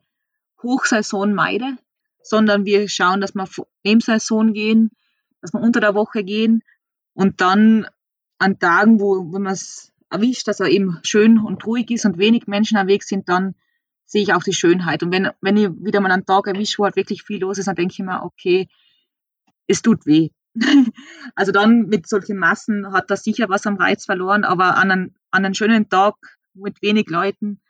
Hochsaison 0.63 1.35
meide, 1.35 1.79
sondern 2.23 2.65
wir 2.65 2.89
schauen, 2.89 3.21
dass 3.21 3.35
wir 3.35 3.49
Nebensaison 3.85 4.53
gehen, 4.53 4.91
dass 5.41 5.53
wir 5.53 5.61
unter 5.61 5.81
der 5.81 5.95
Woche 5.95 6.23
gehen 6.23 6.63
und 7.15 7.41
dann 7.41 7.87
an 8.39 8.59
Tagen, 8.59 9.01
wo, 9.01 9.33
wenn 9.33 9.43
man 9.43 9.53
es 9.53 9.93
erwischt, 10.11 10.49
dass 10.49 10.61
er 10.61 10.69
eben 10.69 10.99
schön 11.03 11.39
und 11.39 11.65
ruhig 11.67 11.91
ist 11.91 12.05
und 12.05 12.19
wenig 12.19 12.47
Menschen 12.47 12.77
unterwegs 12.77 13.09
sind, 13.09 13.29
dann 13.29 13.55
sehe 14.05 14.23
ich 14.23 14.33
auch 14.33 14.43
die 14.43 14.53
Schönheit. 14.53 15.03
Und 15.03 15.13
wenn, 15.13 15.31
wenn 15.41 15.57
ich 15.57 15.69
wieder 15.81 16.01
mal 16.01 16.13
einen 16.13 16.27
Tag 16.27 16.47
erwische, 16.47 16.79
wo 16.79 16.85
halt 16.85 16.97
wirklich 16.97 17.23
viel 17.23 17.41
los 17.41 17.59
ist, 17.59 17.67
dann 17.67 17.75
denke 17.75 17.93
ich 17.93 17.99
mir, 17.99 18.23
okay, 18.23 18.69
es 19.67 19.83
tut 19.83 20.07
weh. 20.07 20.31
also 21.35 21.53
dann 21.53 21.89
mit 21.89 22.09
solchen 22.09 22.39
Massen 22.39 22.93
hat 22.93 23.11
das 23.11 23.25
sicher 23.25 23.49
was 23.49 23.67
am 23.67 23.77
Reiz 23.77 24.05
verloren, 24.05 24.45
aber 24.45 24.77
an 24.77 24.91
einem, 24.91 25.15
an 25.31 25.45
einem 25.45 25.55
schönen 25.55 25.89
Tag 25.89 26.15
mit 26.55 26.81
wenig 26.83 27.11
Leuten 27.11 27.61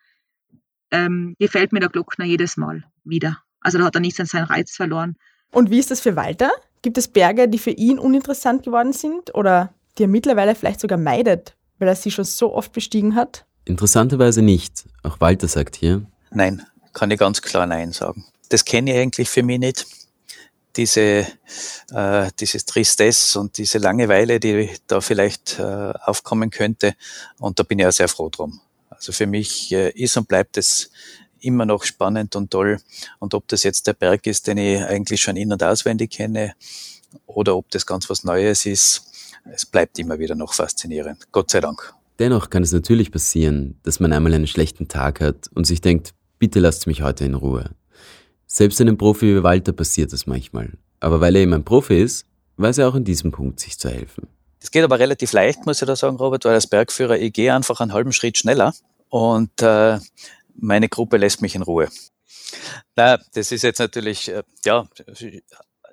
ähm, 0.90 1.34
gefällt 1.38 1.72
mir 1.72 1.80
der 1.80 1.88
Glockner 1.88 2.24
jedes 2.24 2.56
Mal 2.56 2.84
wieder. 3.02 3.38
Also 3.60 3.78
da 3.78 3.86
hat 3.86 3.94
er 3.94 4.00
nicht 4.00 4.16
seinen 4.16 4.44
Reiz 4.44 4.76
verloren. 4.76 5.16
Und 5.50 5.70
wie 5.70 5.78
ist 5.78 5.90
das 5.90 6.00
für 6.00 6.16
Walter? 6.16 6.50
Gibt 6.82 6.98
es 6.98 7.08
Berge, 7.08 7.48
die 7.48 7.58
für 7.58 7.70
ihn 7.70 7.98
uninteressant 7.98 8.62
geworden 8.62 8.92
sind 8.92 9.34
oder 9.34 9.74
die 9.98 10.04
er 10.04 10.08
mittlerweile 10.08 10.54
vielleicht 10.54 10.80
sogar 10.80 10.98
meidet, 10.98 11.56
weil 11.78 11.88
er 11.88 11.96
sie 11.96 12.10
schon 12.10 12.24
so 12.24 12.54
oft 12.54 12.72
bestiegen 12.72 13.14
hat? 13.14 13.44
Interessanterweise 13.64 14.42
nicht. 14.42 14.84
Auch 15.02 15.20
Walter 15.20 15.48
sagt 15.48 15.76
hier. 15.76 16.06
Nein, 16.30 16.62
kann 16.92 17.10
ich 17.10 17.18
ganz 17.18 17.42
klar 17.42 17.66
Nein 17.66 17.92
sagen. 17.92 18.24
Das 18.48 18.64
kenne 18.64 18.92
ich 18.92 18.98
eigentlich 18.98 19.28
für 19.28 19.42
mich 19.42 19.58
nicht. 19.58 19.86
Diese, 20.76 21.26
äh, 21.90 22.30
dieses 22.38 22.66
Tristesse 22.66 23.40
und 23.40 23.56
diese 23.56 23.78
Langeweile, 23.78 24.38
die 24.38 24.70
da 24.86 25.00
vielleicht 25.00 25.58
äh, 25.58 25.92
aufkommen 26.04 26.50
könnte. 26.50 26.94
Und 27.38 27.58
da 27.58 27.62
bin 27.62 27.78
ich 27.78 27.86
auch 27.86 27.92
sehr 27.92 28.08
froh 28.08 28.28
drum. 28.28 28.60
Also 28.90 29.12
für 29.12 29.26
mich 29.26 29.72
äh, 29.72 29.90
ist 29.90 30.16
und 30.16 30.28
bleibt 30.28 30.58
es 30.58 30.90
immer 31.40 31.64
noch 31.64 31.84
spannend 31.84 32.36
und 32.36 32.50
toll. 32.50 32.78
Und 33.18 33.34
ob 33.34 33.48
das 33.48 33.62
jetzt 33.62 33.86
der 33.86 33.94
Berg 33.94 34.26
ist, 34.26 34.46
den 34.46 34.58
ich 34.58 34.82
eigentlich 34.82 35.20
schon 35.20 35.36
in- 35.36 35.52
und 35.52 35.62
auswendig 35.62 36.10
kenne, 36.10 36.54
oder 37.26 37.56
ob 37.56 37.70
das 37.70 37.86
ganz 37.86 38.10
was 38.10 38.24
Neues 38.24 38.66
ist, 38.66 39.02
es 39.52 39.66
bleibt 39.66 39.98
immer 39.98 40.18
wieder 40.18 40.34
noch 40.34 40.54
faszinierend. 40.54 41.30
Gott 41.32 41.50
sei 41.50 41.60
Dank. 41.60 41.94
Dennoch 42.18 42.50
kann 42.50 42.62
es 42.62 42.72
natürlich 42.72 43.12
passieren, 43.12 43.78
dass 43.82 44.00
man 44.00 44.12
einmal 44.12 44.32
einen 44.32 44.46
schlechten 44.46 44.88
Tag 44.88 45.20
hat 45.20 45.48
und 45.54 45.66
sich 45.66 45.80
denkt, 45.80 46.14
bitte 46.38 46.60
lasst 46.60 46.86
mich 46.86 47.02
heute 47.02 47.24
in 47.24 47.34
Ruhe. 47.34 47.70
Selbst 48.46 48.80
einem 48.80 48.96
Profi 48.96 49.36
wie 49.36 49.42
Walter 49.42 49.72
passiert 49.72 50.12
das 50.12 50.26
manchmal. 50.26 50.72
Aber 51.00 51.20
weil 51.20 51.36
er 51.36 51.42
eben 51.42 51.52
ein 51.52 51.64
Profi 51.64 52.00
ist, 52.00 52.26
weiß 52.56 52.78
er 52.78 52.88
auch 52.88 52.94
in 52.94 53.04
diesem 53.04 53.32
Punkt 53.32 53.60
sich 53.60 53.78
zu 53.78 53.90
helfen. 53.90 54.28
Das 54.60 54.70
geht 54.70 54.82
aber 54.82 54.98
relativ 54.98 55.32
leicht, 55.32 55.66
muss 55.66 55.82
ich 55.82 55.86
da 55.86 55.94
sagen, 55.94 56.16
Robert, 56.16 56.44
weil 56.44 56.54
als 56.54 56.66
Bergführer, 56.66 57.18
ich 57.18 57.32
gehe 57.32 57.54
einfach 57.54 57.80
einen 57.80 57.92
halben 57.92 58.12
Schritt 58.12 58.38
schneller 58.38 58.74
und 59.10 59.60
äh, 59.60 59.98
meine 60.54 60.88
Gruppe 60.88 61.18
lässt 61.18 61.42
mich 61.42 61.54
in 61.54 61.62
Ruhe. 61.62 61.88
Na, 62.96 63.18
das 63.34 63.52
ist 63.52 63.62
jetzt 63.62 63.78
natürlich, 63.78 64.28
äh, 64.28 64.42
ja, 64.64 64.88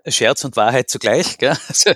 Scherz 0.07 0.43
und 0.43 0.55
Wahrheit 0.55 0.89
zugleich. 0.89 1.37
Gell? 1.37 1.55
Also, 1.67 1.93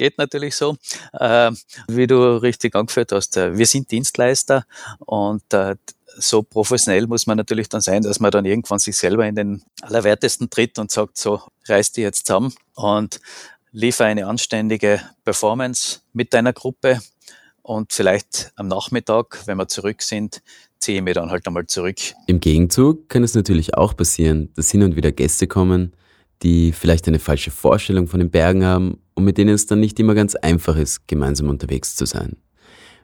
geht 0.00 0.16
natürlich 0.16 0.56
so. 0.56 0.76
Äh, 1.12 1.52
wie 1.86 2.06
du 2.06 2.40
richtig 2.40 2.74
angeführt 2.74 3.12
hast, 3.12 3.36
äh, 3.36 3.58
wir 3.58 3.66
sind 3.66 3.90
Dienstleister 3.90 4.64
und 5.00 5.42
äh, 5.52 5.76
so 6.16 6.42
professionell 6.42 7.06
muss 7.06 7.26
man 7.26 7.36
natürlich 7.36 7.68
dann 7.68 7.82
sein, 7.82 8.02
dass 8.02 8.18
man 8.18 8.30
dann 8.30 8.46
irgendwann 8.46 8.78
sich 8.78 8.96
selber 8.96 9.26
in 9.26 9.34
den 9.34 9.62
Allerwertesten 9.82 10.48
tritt 10.48 10.78
und 10.78 10.90
sagt, 10.90 11.18
so 11.18 11.42
reiß 11.68 11.92
die 11.92 12.00
jetzt 12.00 12.26
zusammen 12.26 12.54
und 12.74 13.20
liefer 13.72 14.06
eine 14.06 14.26
anständige 14.26 15.02
Performance 15.22 16.00
mit 16.14 16.32
deiner 16.32 16.54
Gruppe 16.54 17.00
und 17.60 17.92
vielleicht 17.92 18.52
am 18.56 18.68
Nachmittag, 18.68 19.46
wenn 19.46 19.58
wir 19.58 19.68
zurück 19.68 20.00
sind, 20.00 20.40
ziehe 20.78 20.98
ich 20.98 21.04
mich 21.04 21.14
dann 21.14 21.30
halt 21.30 21.46
einmal 21.46 21.66
zurück. 21.66 21.98
Im 22.26 22.40
Gegenzug 22.40 23.10
kann 23.10 23.22
es 23.22 23.34
natürlich 23.34 23.74
auch 23.74 23.94
passieren, 23.94 24.50
dass 24.56 24.70
hin 24.70 24.82
und 24.82 24.96
wieder 24.96 25.12
Gäste 25.12 25.46
kommen, 25.46 25.92
die 26.42 26.72
vielleicht 26.72 27.06
eine 27.08 27.18
falsche 27.18 27.50
Vorstellung 27.50 28.06
von 28.06 28.20
den 28.20 28.30
Bergen 28.30 28.64
haben 28.64 28.98
und 29.14 29.24
mit 29.24 29.38
denen 29.38 29.54
es 29.54 29.66
dann 29.66 29.80
nicht 29.80 29.98
immer 30.00 30.14
ganz 30.14 30.34
einfach 30.34 30.76
ist, 30.76 31.06
gemeinsam 31.06 31.48
unterwegs 31.48 31.96
zu 31.96 32.06
sein. 32.06 32.36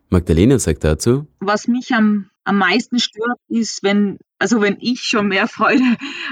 Magdalena 0.08 0.58
sagt 0.58 0.84
dazu, 0.84 1.26
was 1.40 1.66
mich 1.66 1.92
am, 1.92 2.30
am 2.44 2.58
meisten 2.58 2.98
stört, 2.98 3.38
ist, 3.48 3.82
wenn, 3.82 4.18
also 4.38 4.60
wenn 4.60 4.76
ich 4.80 5.02
schon 5.02 5.28
mehr 5.28 5.48
Freude 5.48 5.84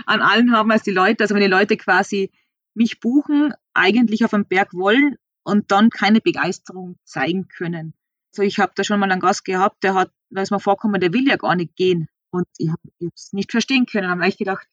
an 0.07 0.21
allen 0.21 0.53
habe 0.53 0.73
als 0.73 0.83
die 0.83 0.93
Leute, 0.93 1.25
also 1.25 1.35
wenn 1.35 1.43
die 1.43 1.49
Leute 1.49 1.77
quasi 1.77 2.31
mich 2.75 3.01
buchen, 3.01 3.53
eigentlich 3.73 4.25
auf 4.25 4.35
einen 4.35 4.47
Berg 4.47 4.73
wollen 4.75 5.17
und 5.43 5.71
dann 5.71 5.91
keine 5.91 6.21
Begeisterung 6.21 6.97
zeigen 7.05 7.49
können. 7.49 7.95
Also 8.33 8.43
ich 8.43 8.59
habe 8.59 8.73
da 8.75 8.85
schon 8.85 8.99
mal 8.99 9.11
einen 9.11 9.21
Gast 9.21 9.45
gehabt, 9.45 9.83
der 9.85 9.95
hat, 9.95 10.11
da 10.31 10.43
ist 10.43 10.51
mir 10.51 10.61
vorgekommen, 10.61 11.01
der 11.01 11.13
will 11.13 11.27
ja 11.29 11.37
gar 11.37 11.55
nicht 11.55 11.77
gehen. 11.77 12.09
Und 12.31 12.47
ich 12.59 12.69
habe 12.69 12.81
es 13.15 13.33
nicht 13.33 13.53
verstehen 13.53 13.87
können. 13.87 14.09
Da 14.09 14.11
habe 14.11 14.29
ich 14.29 14.39
gedacht, 14.39 14.67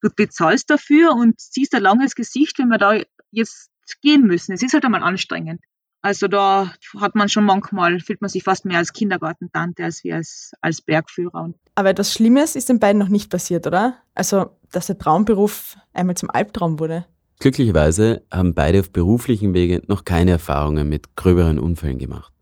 du 0.00 0.10
bezahlst 0.14 0.70
dafür 0.70 1.12
und 1.12 1.40
siehst 1.40 1.74
ein 1.74 1.82
langes 1.82 2.14
Gesicht, 2.14 2.58
wenn 2.58 2.68
wir 2.68 2.78
da 2.78 3.00
jetzt 3.30 3.70
gehen 4.02 4.22
müssen. 4.22 4.52
Es 4.52 4.62
ist 4.62 4.72
halt 4.72 4.84
einmal 4.84 5.02
anstrengend. 5.02 5.60
Also 6.02 6.28
da 6.28 6.72
hat 6.98 7.14
man 7.14 7.28
schon 7.28 7.44
manchmal, 7.44 8.00
fühlt 8.00 8.22
man 8.22 8.30
sich 8.30 8.42
fast 8.42 8.64
mehr 8.64 8.78
als 8.78 8.92
Kindergartentante 8.92 9.84
als 9.84 10.02
wie 10.02 10.12
als, 10.12 10.52
als 10.62 10.80
Bergführer. 10.80 11.52
Aber 11.74 11.90
etwas 11.90 12.14
Schlimmes 12.14 12.56
ist 12.56 12.70
den 12.70 12.78
beiden 12.78 12.98
noch 12.98 13.08
nicht 13.08 13.30
passiert, 13.30 13.66
oder? 13.66 13.98
Also, 14.14 14.56
dass 14.72 14.86
der 14.86 14.98
Traumberuf 14.98 15.76
einmal 15.92 16.16
zum 16.16 16.30
Albtraum 16.30 16.78
wurde. 16.78 17.04
Glücklicherweise 17.38 18.22
haben 18.30 18.54
beide 18.54 18.80
auf 18.80 18.90
beruflichen 18.90 19.52
Wege 19.52 19.82
noch 19.88 20.04
keine 20.04 20.32
Erfahrungen 20.32 20.88
mit 20.88 21.16
gröberen 21.16 21.58
Unfällen 21.58 21.98
gemacht. 21.98 22.32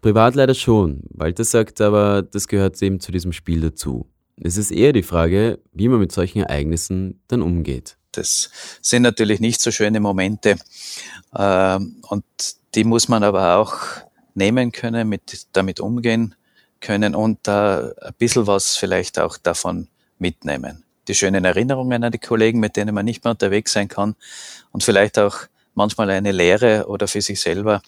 Privat 0.00 0.36
leider 0.36 0.54
schon. 0.54 1.02
Walter 1.10 1.44
sagt 1.44 1.80
aber, 1.80 2.22
das 2.22 2.46
gehört 2.46 2.80
eben 2.82 3.00
zu 3.00 3.10
diesem 3.10 3.32
Spiel 3.32 3.60
dazu. 3.60 4.08
Es 4.40 4.56
ist 4.56 4.70
eher 4.70 4.92
die 4.92 5.02
Frage, 5.02 5.58
wie 5.72 5.88
man 5.88 5.98
mit 5.98 6.12
solchen 6.12 6.42
Ereignissen 6.42 7.20
dann 7.28 7.42
umgeht. 7.42 7.96
Das 8.12 8.50
sind 8.80 9.02
natürlich 9.02 9.40
nicht 9.40 9.60
so 9.60 9.70
schöne 9.70 10.00
Momente 10.00 10.56
ähm, 11.36 11.96
und 12.08 12.24
die 12.74 12.84
muss 12.84 13.08
man 13.08 13.22
aber 13.22 13.56
auch 13.56 13.76
nehmen 14.34 14.72
können, 14.72 15.08
mit, 15.08 15.46
damit 15.52 15.80
umgehen 15.80 16.34
können 16.80 17.14
und 17.14 17.40
da 17.42 17.92
ein 18.00 18.14
bisschen 18.18 18.46
was 18.46 18.76
vielleicht 18.76 19.18
auch 19.18 19.36
davon 19.36 19.88
mitnehmen. 20.18 20.84
Die 21.08 21.14
schönen 21.14 21.44
Erinnerungen 21.44 22.04
an 22.04 22.12
die 22.12 22.18
Kollegen, 22.18 22.60
mit 22.60 22.76
denen 22.76 22.94
man 22.94 23.04
nicht 23.04 23.24
mehr 23.24 23.32
unterwegs 23.32 23.72
sein 23.72 23.88
kann 23.88 24.14
und 24.70 24.84
vielleicht 24.84 25.18
auch 25.18 25.36
manchmal 25.74 26.10
eine 26.10 26.32
Lehre 26.32 26.86
oder 26.88 27.08
für 27.08 27.22
sich 27.22 27.40
selber 27.40 27.82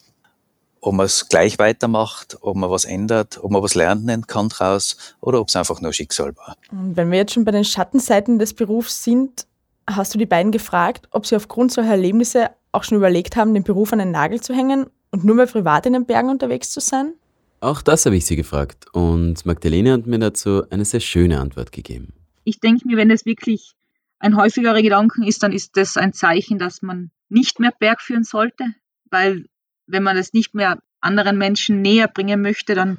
ob 0.80 0.94
man 0.94 1.06
es 1.06 1.28
gleich 1.28 1.58
weitermacht, 1.58 2.38
ob 2.40 2.56
man 2.56 2.70
was 2.70 2.84
ändert, 2.84 3.38
ob 3.42 3.50
man 3.50 3.62
was 3.62 3.74
lernen 3.74 4.26
kann 4.26 4.48
draus 4.48 4.96
oder 5.20 5.40
ob 5.40 5.48
es 5.48 5.56
einfach 5.56 5.80
nur 5.80 5.92
Schicksal 5.92 6.36
war. 6.36 6.56
Und 6.70 6.96
wenn 6.96 7.10
wir 7.10 7.18
jetzt 7.18 7.34
schon 7.34 7.44
bei 7.44 7.52
den 7.52 7.64
Schattenseiten 7.64 8.38
des 8.38 8.54
Berufs 8.54 9.04
sind, 9.04 9.46
hast 9.86 10.14
du 10.14 10.18
die 10.18 10.26
beiden 10.26 10.52
gefragt, 10.52 11.08
ob 11.10 11.26
sie 11.26 11.36
aufgrund 11.36 11.72
solcher 11.72 11.90
Erlebnisse 11.90 12.50
auch 12.72 12.84
schon 12.84 12.98
überlegt 12.98 13.36
haben, 13.36 13.54
den 13.54 13.64
Beruf 13.64 13.92
an 13.92 13.98
den 13.98 14.10
Nagel 14.10 14.40
zu 14.40 14.54
hängen 14.54 14.86
und 15.10 15.24
nur 15.24 15.34
mehr 15.34 15.46
privat 15.46 15.86
in 15.86 15.92
den 15.92 16.06
Bergen 16.06 16.30
unterwegs 16.30 16.70
zu 16.70 16.80
sein? 16.80 17.14
Auch 17.60 17.82
das 17.82 18.06
habe 18.06 18.16
ich 18.16 18.24
sie 18.24 18.36
gefragt 18.36 18.86
und 18.92 19.44
Magdalene 19.44 19.92
hat 19.92 20.06
mir 20.06 20.18
dazu 20.18 20.62
eine 20.70 20.84
sehr 20.84 21.00
schöne 21.00 21.40
Antwort 21.40 21.72
gegeben. 21.72 22.14
Ich 22.44 22.60
denke 22.60 22.86
mir, 22.86 22.96
wenn 22.96 23.10
es 23.10 23.26
wirklich 23.26 23.72
ein 24.18 24.36
häufigerer 24.36 24.80
Gedanken 24.80 25.24
ist, 25.24 25.42
dann 25.42 25.52
ist 25.52 25.76
das 25.76 25.96
ein 25.96 26.14
Zeichen, 26.14 26.58
dass 26.58 26.80
man 26.80 27.10
nicht 27.28 27.60
mehr 27.60 27.72
Berg 27.78 28.00
führen 28.00 28.24
sollte, 28.24 28.64
weil 29.10 29.46
wenn 29.90 30.02
man 30.02 30.16
es 30.16 30.32
nicht 30.32 30.54
mehr 30.54 30.78
anderen 31.00 31.38
Menschen 31.38 31.80
näher 31.80 32.08
bringen 32.08 32.42
möchte, 32.42 32.74
dann 32.74 32.98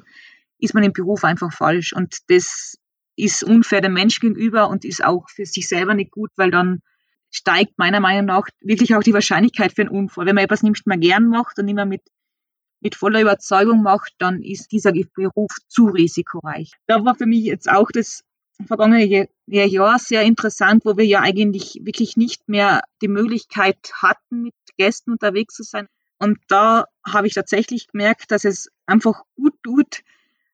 ist 0.58 0.74
man 0.74 0.84
im 0.84 0.92
Beruf 0.92 1.24
einfach 1.24 1.52
falsch. 1.52 1.92
Und 1.92 2.18
das 2.28 2.78
ist 3.16 3.44
unfair 3.44 3.80
dem 3.80 3.92
Menschen 3.92 4.20
gegenüber 4.20 4.68
und 4.68 4.84
ist 4.84 5.04
auch 5.04 5.28
für 5.28 5.46
sich 5.46 5.68
selber 5.68 5.94
nicht 5.94 6.10
gut, 6.10 6.30
weil 6.36 6.50
dann 6.50 6.80
steigt 7.30 7.78
meiner 7.78 8.00
Meinung 8.00 8.26
nach 8.26 8.46
wirklich 8.60 8.94
auch 8.94 9.02
die 9.02 9.14
Wahrscheinlichkeit 9.14 9.72
für 9.72 9.82
einen 9.82 9.90
Unfall. 9.90 10.26
Wenn 10.26 10.34
man 10.34 10.44
etwas 10.44 10.62
nicht 10.62 10.86
mehr 10.86 10.98
gern 10.98 11.26
macht 11.26 11.58
und 11.58 11.64
nicht 11.64 11.74
mehr 11.74 11.86
mit, 11.86 12.02
mit 12.80 12.94
voller 12.94 13.20
Überzeugung 13.20 13.82
macht, 13.82 14.12
dann 14.18 14.42
ist 14.42 14.70
dieser 14.72 14.92
Beruf 14.92 15.50
zu 15.68 15.86
risikoreich. 15.86 16.72
Da 16.86 17.04
war 17.04 17.14
für 17.14 17.26
mich 17.26 17.44
jetzt 17.44 17.70
auch 17.70 17.90
das 17.90 18.22
vergangene 18.66 19.28
Jahr 19.46 19.98
sehr 19.98 20.22
interessant, 20.22 20.84
wo 20.84 20.96
wir 20.96 21.06
ja 21.06 21.20
eigentlich 21.20 21.80
wirklich 21.82 22.16
nicht 22.16 22.48
mehr 22.48 22.82
die 23.00 23.08
Möglichkeit 23.08 23.92
hatten, 23.94 24.42
mit 24.42 24.54
Gästen 24.76 25.12
unterwegs 25.12 25.54
zu 25.54 25.62
sein. 25.62 25.88
Und 26.22 26.38
da 26.46 26.84
habe 27.04 27.26
ich 27.26 27.34
tatsächlich 27.34 27.88
gemerkt, 27.88 28.30
dass 28.30 28.44
es 28.44 28.70
einfach 28.86 29.24
gut 29.34 29.54
tut, 29.64 30.02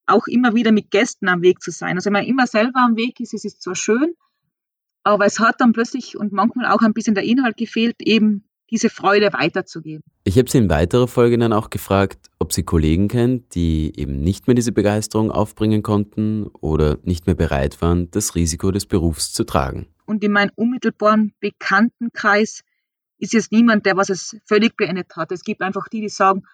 auch 0.07 0.26
immer 0.26 0.54
wieder 0.54 0.72
mit 0.72 0.90
Gästen 0.90 1.28
am 1.28 1.42
Weg 1.42 1.61
zu 1.61 1.70
sein. 1.70 1.96
Also 1.96 2.07
wenn 2.07 2.14
man 2.14 2.24
immer 2.24 2.46
selber 2.46 2.81
am 2.81 2.96
Weg 2.96 3.20
ist, 3.20 3.35
es 3.35 3.44
ist 3.44 3.61
zwar 3.61 3.74
schön, 3.74 4.14
aber 5.02 5.26
es 5.26 5.38
hat 5.38 5.61
dann 5.61 5.74
plötzlich 5.74 6.16
und 6.16 6.33
manchmal 6.33 6.72
auch 6.72 6.81
ein 6.81 6.94
bisschen 6.94 7.14
der 7.14 7.24
Inhalt 7.24 7.59
gefehlt, 7.59 7.96
eben 8.00 8.44
diese 8.70 8.88
Freude 8.88 9.31
weiterzugeben. 9.35 10.02
Ich 10.24 10.38
habe 10.38 10.50
sie 10.50 10.57
in 10.57 10.70
weiterer 10.70 11.07
Folge 11.07 11.37
dann 11.37 11.52
auch 11.52 11.68
gefragt, 11.68 12.31
ob 12.38 12.54
sie 12.54 12.62
Kollegen 12.62 13.09
kennt, 13.09 13.54
die 13.54 13.92
eben 13.94 14.20
nicht 14.22 14.46
mehr 14.46 14.54
diese 14.54 14.72
Begeisterung 14.72 15.31
aufbringen 15.31 15.83
konnten 15.83 16.46
oder 16.46 16.96
nicht 17.02 17.26
mehr 17.26 17.35
bereit 17.37 17.83
waren, 17.83 18.11
das 18.11 18.35
Risiko 18.35 18.70
des 18.70 18.87
Berufs 18.87 19.35
zu 19.35 19.44
tragen. 19.44 19.87
Und 20.07 20.24
in 20.24 20.33
meinem 20.33 20.52
unmittelbaren 20.54 21.35
Bekanntenkreis 21.40 22.64
ist 23.18 23.33
jetzt 23.33 23.52
niemand, 23.52 23.87
der 23.87 23.96
was 23.96 24.11
es 24.11 24.37
völlig 24.46 24.76
beendet 24.76 25.14
hat. 25.16 25.33
Es 25.33 25.42
gibt 25.42 25.61
einfach 25.62 25.88
die, 25.88 26.00
die 26.00 26.09
sagen, 26.09 26.44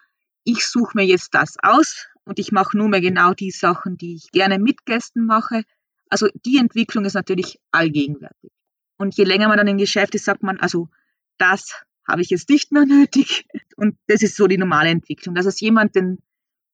ich 0.43 0.65
suche 0.65 0.97
mir 0.97 1.05
jetzt 1.05 1.33
das 1.33 1.57
aus 1.61 2.07
und 2.23 2.39
ich 2.39 2.51
mache 2.51 2.77
nur 2.77 2.89
mehr 2.89 3.01
genau 3.01 3.33
die 3.33 3.51
Sachen, 3.51 3.97
die 3.97 4.15
ich 4.15 4.31
gerne 4.31 4.59
mit 4.59 4.85
Gästen 4.85 5.25
mache. 5.25 5.63
Also 6.09 6.27
die 6.45 6.57
Entwicklung 6.57 7.05
ist 7.05 7.13
natürlich 7.13 7.59
allgegenwärtig. 7.71 8.51
Und 8.97 9.15
je 9.15 9.25
länger 9.25 9.47
man 9.47 9.57
dann 9.57 9.67
im 9.67 9.77
Geschäft 9.77 10.15
ist, 10.15 10.25
sagt 10.25 10.43
man, 10.43 10.59
also 10.59 10.89
das 11.37 11.83
habe 12.07 12.21
ich 12.21 12.29
jetzt 12.29 12.49
nicht 12.49 12.71
mehr 12.71 12.85
nötig. 12.85 13.45
Und 13.75 13.97
das 14.07 14.21
ist 14.21 14.35
so 14.35 14.47
die 14.47 14.57
normale 14.57 14.89
Entwicklung. 14.89 15.35
Dass 15.35 15.45
es 15.45 15.59
jemand 15.59 15.95
den 15.95 16.19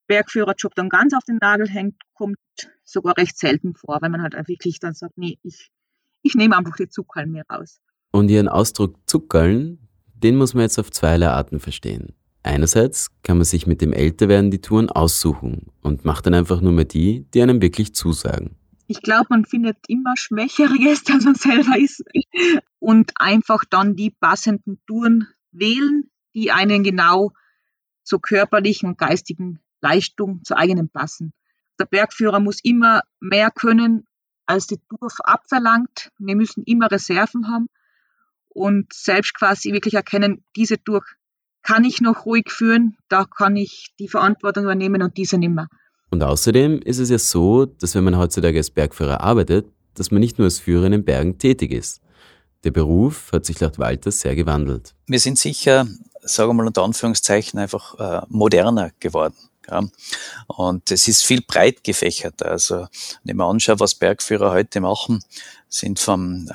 Bergführerjob 0.08 0.75
dann 0.75 0.89
ganz 0.89 1.13
auf 1.13 1.23
den 1.23 1.38
Nagel 1.38 1.67
hängt, 1.69 1.95
kommt 2.13 2.38
sogar 2.84 3.17
recht 3.17 3.38
selten 3.38 3.73
vor, 3.73 4.01
weil 4.01 4.10
man 4.10 4.21
halt 4.21 4.36
wirklich 4.47 4.80
dann 4.80 4.93
sagt, 4.93 5.17
nee, 5.17 5.39
ich, 5.41 5.71
ich 6.21 6.36
nehme 6.36 6.58
einfach 6.58 6.75
die 6.75 6.89
Zuckerl 6.89 7.25
mir 7.25 7.43
raus. 7.49 7.82
Und 8.12 8.30
ihren 8.30 8.50
Ausdruck 8.50 8.97
Zuckerln, 9.08 9.88
den 10.13 10.36
muss 10.36 10.54
man 10.54 10.63
jetzt 10.63 10.78
auf 10.78 10.91
zweierlei 10.91 11.30
Arten 11.30 11.60
verstehen. 11.60 12.13
Einerseits 12.43 13.10
kann 13.24 13.38
man 13.38 13.45
sich 13.45 13.67
mit 13.67 13.82
dem 13.82 13.93
Älterwerden 13.93 14.52
die 14.52 14.62
Touren 14.62 14.89
aussuchen 14.89 15.67
und 15.82 16.06
macht 16.06 16.26
dann 16.26 16.34
einfach 16.34 16.60
nur 16.60 16.74
mehr 16.74 16.86
die, 16.86 17.26
die 17.34 17.41
einem 17.41 17.62
wirklich 17.62 17.93
zusagen. 17.95 18.56
Ich 18.88 19.02
glaube, 19.02 19.28
man 19.30 19.45
findet 19.45 19.78
immer 19.88 20.15
schwächere 20.17 20.78
Gäste, 20.78 21.13
als 21.13 21.24
man 21.24 21.36
selber 21.36 21.78
ist. 21.78 22.04
Und 22.80 23.13
einfach 23.15 23.63
dann 23.69 23.95
die 23.95 24.10
passenden 24.10 24.82
Touren 24.88 25.28
wählen, 25.52 26.10
die 26.34 26.52
einen 26.52 26.84
genau 26.84 27.32
zur 28.04 28.21
körperlichen 28.21 28.89
und 28.89 28.97
geistigen 28.97 29.60
Leistung, 29.80 30.43
zur 30.43 30.58
eigenen 30.58 30.89
passen. 30.89 31.34
Der 31.80 31.86
Bergführer 31.86 32.39
muss 32.39 32.60
immer 32.63 33.02
mehr 33.19 33.52
können, 33.52 34.06
als 34.45 34.67
die 34.67 34.80
Tour 34.89 35.10
abverlangt. 35.19 36.12
Wir 36.17 36.36
müssen 36.36 36.63
immer 36.63 36.91
Reserven 36.91 37.47
haben 37.47 37.67
und 38.53 38.93
selbst 38.93 39.33
quasi 39.33 39.73
wirklich 39.73 39.93
erkennen, 39.93 40.43
diese 40.55 40.81
Tour 40.83 41.03
kann 41.63 41.83
ich 41.83 42.01
noch 42.01 42.25
ruhig 42.25 42.49
führen, 42.49 42.97
da 43.07 43.25
kann 43.25 43.55
ich 43.55 43.93
die 43.99 44.07
Verantwortung 44.07 44.63
übernehmen 44.63 45.01
und 45.01 45.17
diese 45.17 45.37
nicht 45.37 45.51
mehr. 45.51 45.67
Und 46.09 46.23
außerdem 46.23 46.81
ist 46.81 46.99
es 46.99 47.09
ja 47.09 47.17
so, 47.17 47.65
dass 47.65 47.95
wenn 47.95 48.03
man 48.03 48.17
heutzutage 48.17 48.57
als 48.57 48.69
Bergführer 48.69 49.21
arbeitet, 49.21 49.67
dass 49.93 50.11
man 50.11 50.19
nicht 50.19 50.37
nur 50.37 50.45
als 50.45 50.59
Führer 50.59 50.85
in 50.85 50.91
den 50.91 51.05
Bergen 51.05 51.37
tätig 51.37 51.71
ist. 51.71 52.01
Der 52.63 52.71
Beruf 52.71 53.31
hat 53.31 53.45
sich 53.45 53.59
laut 53.59 53.79
Walter 53.79 54.11
sehr 54.11 54.35
gewandelt. 54.35 54.93
Wir 55.07 55.19
sind 55.19 55.39
sicher, 55.39 55.87
sagen 56.21 56.49
wir 56.49 56.53
mal 56.53 56.67
unter 56.67 56.83
Anführungszeichen, 56.83 57.59
einfach 57.59 57.97
äh, 57.99 58.25
moderner 58.29 58.91
geworden. 58.99 59.35
Ja. 59.69 59.83
Und 60.47 60.91
es 60.91 61.07
ist 61.07 61.23
viel 61.23 61.41
breit 61.41 61.83
gefächerter. 61.83 62.51
Also, 62.51 62.75
wenn 63.23 63.31
ich 63.31 63.35
mir 63.35 63.45
anschaue, 63.45 63.79
was 63.79 63.95
Bergführer 63.95 64.51
heute 64.51 64.81
machen, 64.81 65.23
sind 65.69 65.99
vom 65.99 66.49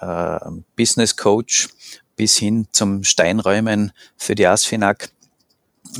äh, 0.00 0.38
Business 0.76 1.16
Coach 1.16 1.68
bis 2.16 2.36
hin 2.36 2.68
zum 2.72 3.04
Steinräumen 3.04 3.92
für 4.16 4.34
die 4.34 4.46
ASFINAG 4.46 5.10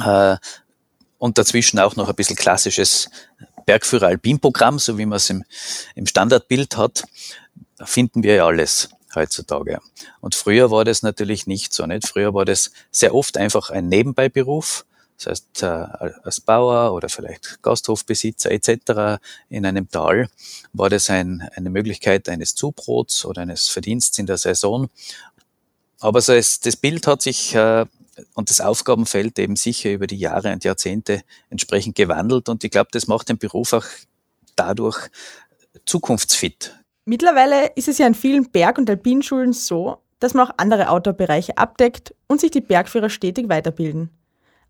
äh, 0.04 0.36
und 1.18 1.38
dazwischen 1.38 1.78
auch 1.78 1.96
noch 1.96 2.08
ein 2.08 2.14
bisschen 2.14 2.36
klassisches 2.36 3.08
Bergführer-Alpin-Programm, 3.66 4.78
so 4.78 4.98
wie 4.98 5.06
man 5.06 5.16
es 5.16 5.30
im, 5.30 5.44
im 5.94 6.06
Standardbild 6.06 6.76
hat, 6.76 7.04
finden 7.84 8.22
wir 8.22 8.34
ja 8.34 8.46
alles 8.46 8.90
heutzutage. 9.14 9.80
Und 10.20 10.34
früher 10.34 10.70
war 10.70 10.84
das 10.84 11.02
natürlich 11.02 11.46
nicht 11.46 11.72
so. 11.72 11.86
Nicht? 11.86 12.06
Früher 12.06 12.34
war 12.34 12.44
das 12.44 12.70
sehr 12.90 13.14
oft 13.14 13.36
einfach 13.36 13.70
ein 13.70 13.88
Nebenbeiberuf. 13.88 14.84
Das 15.22 15.26
heißt, 15.26 15.62
äh, 15.62 15.66
als 15.66 16.40
Bauer 16.40 16.94
oder 16.94 17.10
vielleicht 17.10 17.62
Gasthofbesitzer 17.62 18.50
etc. 18.50 19.20
in 19.50 19.66
einem 19.66 19.90
Tal 19.90 20.28
war 20.72 20.88
das 20.88 21.10
ein, 21.10 21.46
eine 21.54 21.68
Möglichkeit 21.68 22.28
eines 22.28 22.54
Zubrots 22.54 23.26
oder 23.26 23.42
eines 23.42 23.68
Verdienstes 23.68 24.18
in 24.18 24.26
der 24.26 24.38
Saison. 24.38 24.88
Aber 26.00 26.22
so 26.22 26.32
ist, 26.32 26.64
das 26.64 26.76
Bild 26.76 27.06
hat 27.06 27.20
sich 27.20 27.54
äh, 27.54 27.84
und 28.34 28.48
das 28.48 28.60
Aufgabenfeld 28.60 29.38
eben 29.38 29.56
sicher 29.56 29.92
über 29.92 30.06
die 30.06 30.18
Jahre 30.18 30.52
und 30.52 30.64
Jahrzehnte 30.64 31.22
entsprechend 31.50 31.96
gewandelt. 31.96 32.48
Und 32.48 32.64
ich 32.64 32.70
glaube, 32.70 32.88
das 32.92 33.06
macht 33.06 33.28
den 33.28 33.38
Beruf 33.38 33.74
auch 33.74 33.86
dadurch 34.56 35.10
zukunftsfit. 35.84 36.74
Mittlerweile 37.04 37.72
ist 37.76 37.88
es 37.88 37.98
ja 37.98 38.06
in 38.06 38.14
vielen 38.14 38.50
Berg- 38.50 38.78
und 38.78 38.88
Alpinschulen 38.88 39.52
so, 39.52 39.98
dass 40.18 40.34
man 40.34 40.48
auch 40.48 40.54
andere 40.56 40.90
Outdoor-Bereiche 40.90 41.56
abdeckt 41.58 42.14
und 42.26 42.40
sich 42.40 42.50
die 42.50 42.60
Bergführer 42.60 43.10
stetig 43.10 43.48
weiterbilden. 43.48 44.10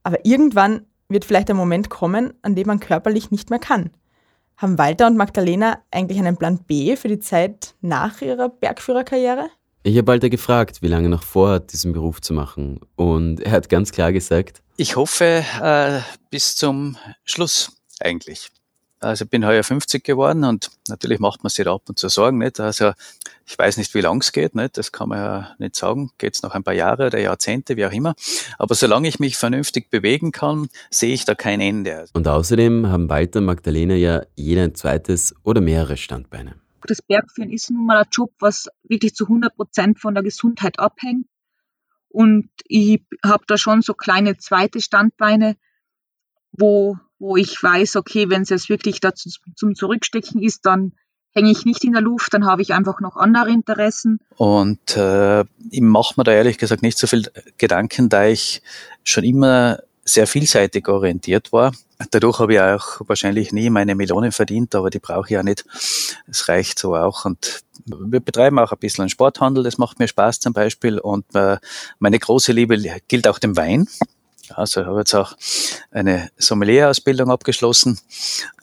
Aber 0.03 0.25
irgendwann 0.25 0.87
wird 1.09 1.25
vielleicht 1.25 1.51
ein 1.51 1.57
Moment 1.57 1.91
kommen, 1.91 2.33
an 2.43 2.55
dem 2.55 2.67
man 2.67 2.81
körperlich 2.81 3.31
nicht 3.31 3.51
mehr 3.51 3.59
kann. 3.59 3.91
Haben 4.57 4.79
Walter 4.79 5.07
und 5.07 5.17
Magdalena 5.17 5.79
eigentlich 5.91 6.19
einen 6.19 6.37
Plan 6.37 6.59
B 6.67 6.97
für 6.97 7.09
die 7.09 7.19
Zeit 7.19 7.75
nach 7.81 8.21
ihrer 8.21 8.49
Bergführerkarriere? 8.49 9.49
Ich 9.83 9.97
habe 9.97 10.07
Walter 10.09 10.29
gefragt, 10.29 10.83
wie 10.83 10.89
lange 10.89 11.09
noch 11.09 11.23
vorhat, 11.23 11.73
diesen 11.73 11.93
Beruf 11.95 12.21
zu 12.21 12.35
machen. 12.35 12.81
Und 12.97 13.41
er 13.41 13.53
hat 13.53 13.71
ganz 13.71 13.93
klar 13.93 14.13
gesagt, 14.13 14.63
ich 14.77 14.97
hoffe 14.97 15.45
äh, 15.63 16.01
bis 16.31 16.57
zum 16.57 16.99
Schluss 17.25 17.73
eigentlich. 18.01 18.51
Also 19.01 19.25
ich 19.25 19.31
bin 19.31 19.47
heuer 19.47 19.65
50 19.65 20.05
geworden 20.05 20.45
und 20.45 20.71
natürlich 20.89 21.21
macht 21.21 21.43
man 21.43 21.49
sich 21.49 21.65
da 21.65 21.75
ab 21.75 21.89
und 21.89 21.99
zu 21.99 22.11
Sorgen. 22.11 22.37
Nicht? 22.37 22.61
Also 22.61 22.93
ich 23.47 23.59
weiß 23.59 23.79
nicht, 23.79 23.95
wie 23.95 24.03
lang 24.03 24.21
es 24.21 24.33
geht, 24.33 24.55
nicht? 24.55 24.77
das 24.77 24.93
kann 24.93 25.09
man 25.09 25.19
ja 25.19 25.55
nicht 25.59 25.75
sagen. 25.75 26.11
Geht 26.19 26.37
es 26.37 26.43
noch 26.43 26.55
ein 26.55 26.63
paar 26.63 26.75
Jahre 26.75 27.07
oder 27.07 27.19
Jahrzehnte, 27.19 27.79
wie 27.79 27.87
auch 27.87 27.93
immer. 27.93 28.15
Aber 28.59 28.75
solange 28.75 29.09
ich 29.09 29.19
mich 29.19 29.39
vernünftig 29.39 29.89
bewegen 29.89 30.33
kann, 30.33 30.69
sehe 30.91 31.15
ich 31.15 31.25
da 31.25 31.35
kein 31.35 31.63
Ende. 31.63 32.05
Und 32.13 32.29
außerdem 32.29 32.89
haben 32.89 33.09
Walter 33.09 33.39
und 33.39 33.47
Magdalena 33.47 33.95
ja 33.95 34.23
jeder 34.37 34.65
ein 34.65 34.75
zweites 34.75 35.35
oder 35.45 35.63
mehrere 35.63 35.97
Standbeine. 35.97 36.57
Das 36.87 37.01
Bergführen 37.01 37.51
ist 37.51 37.71
nun 37.71 37.87
mal 37.87 38.03
ein 38.03 38.09
Job, 38.13 38.33
was 38.39 38.69
wirklich 38.83 39.15
zu 39.15 39.25
100 39.25 39.57
Prozent 39.57 39.99
von 39.99 40.15
der 40.15 40.23
Gesundheit 40.23 40.79
abhängt. 40.79 41.27
Und 42.09 42.51
ich 42.67 43.03
habe 43.25 43.45
da 43.47 43.57
schon 43.57 43.81
so 43.81 43.95
kleine 43.95 44.37
zweite 44.37 44.81
Standbeine, 44.81 45.57
wo, 46.53 46.97
wo 47.19 47.37
ich 47.37 47.63
weiß, 47.63 47.97
okay, 47.97 48.31
wenn 48.31 48.43
es 48.43 48.51
jetzt 48.51 48.69
wirklich 48.69 49.01
dazu 49.01 49.29
zum 49.55 49.75
Zurückstecken 49.75 50.43
ist, 50.43 50.67
dann 50.67 50.93
hänge 51.33 51.51
ich 51.51 51.65
nicht 51.65 51.85
in 51.85 51.93
der 51.93 52.03
Luft, 52.03 52.35
dann 52.35 52.47
habe 52.47 52.63
ich 52.63 52.73
einfach 52.73 53.01
noch 53.01 53.17
andere 53.17 53.51
Interessen. 53.51 54.19
Und 54.37 54.97
äh, 54.97 55.45
ich 55.71 55.81
mache 55.81 56.15
mir 56.17 56.25
da 56.25 56.33
ehrlich 56.33 56.59
gesagt 56.59 56.83
nicht 56.83 56.99
so 56.99 57.07
viel 57.07 57.31
Gedanken, 57.57 58.09
da 58.09 58.27
ich 58.27 58.63
schon 59.05 59.25
immer 59.25 59.79
sehr 60.05 60.27
vielseitig 60.27 60.89
orientiert 60.89 61.53
war. 61.53 61.73
Dadurch 62.11 62.39
habe 62.39 62.55
ich 62.55 62.61
auch 62.61 63.01
wahrscheinlich 63.07 63.53
nie 63.53 63.71
meine 63.71 63.95
Melonen 63.95 64.33
verdient, 64.33 64.75
aber 64.75 64.91
die 64.91 64.99
brauche 64.99 65.27
ich 65.27 65.33
ja 65.33 65.43
nicht. 65.43 65.65
Es 66.27 66.49
reicht 66.49 66.79
so 66.79 66.97
auch. 66.97 67.27
Und 67.27 67.61
wir 67.85 68.21
betreiben 68.21 68.59
auch 68.59 68.73
ein 68.73 68.79
bisschen 68.79 69.03
einen 69.03 69.11
Sporthandel, 69.11 69.63
das 69.63 69.79
macht 69.79 69.99
mir 69.99 70.09
Spaß 70.09 70.41
zum 70.41 70.53
Beispiel. 70.53 70.99
Und 70.99 71.27
äh, 71.35 71.59
meine 71.99 72.19
große 72.19 72.53
Liebe 72.53 72.79
gilt 73.07 73.29
auch 73.29 73.39
dem 73.39 73.57
Wein. 73.57 73.87
Also 74.55 74.81
ich 74.81 74.87
habe 74.87 74.99
jetzt 74.99 75.15
auch 75.15 75.35
eine 75.91 76.31
Sommelier-Ausbildung 76.39 77.31
abgeschlossen 77.31 77.99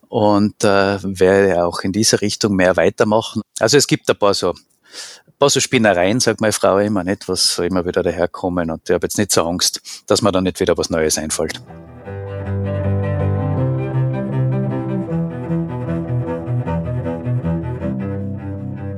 und 0.09 0.63
äh, 0.63 0.99
werde 1.03 1.65
auch 1.65 1.81
in 1.81 1.91
dieser 1.91 2.21
Richtung 2.21 2.55
mehr 2.55 2.75
weitermachen. 2.77 3.41
Also 3.59 3.77
es 3.77 3.87
gibt 3.87 4.09
ein 4.09 4.17
paar 4.17 4.33
so, 4.33 4.51
ein 4.51 5.33
paar 5.39 5.49
so 5.49 5.59
Spinnereien, 5.59 6.19
sagt 6.19 6.41
meine 6.41 6.53
Frau 6.53 6.77
immer 6.79 7.03
nicht, 7.03 7.27
was 7.27 7.59
immer 7.59 7.85
wieder 7.85 8.03
daherkommen 8.03 8.71
und 8.71 8.89
ich 8.89 8.93
habe 8.93 9.05
jetzt 9.05 9.17
nicht 9.17 9.31
so 9.31 9.43
Angst, 9.43 9.81
dass 10.07 10.21
mir 10.21 10.31
da 10.31 10.41
nicht 10.41 10.59
wieder 10.59 10.77
was 10.77 10.89
Neues 10.89 11.17
einfällt. 11.17 11.61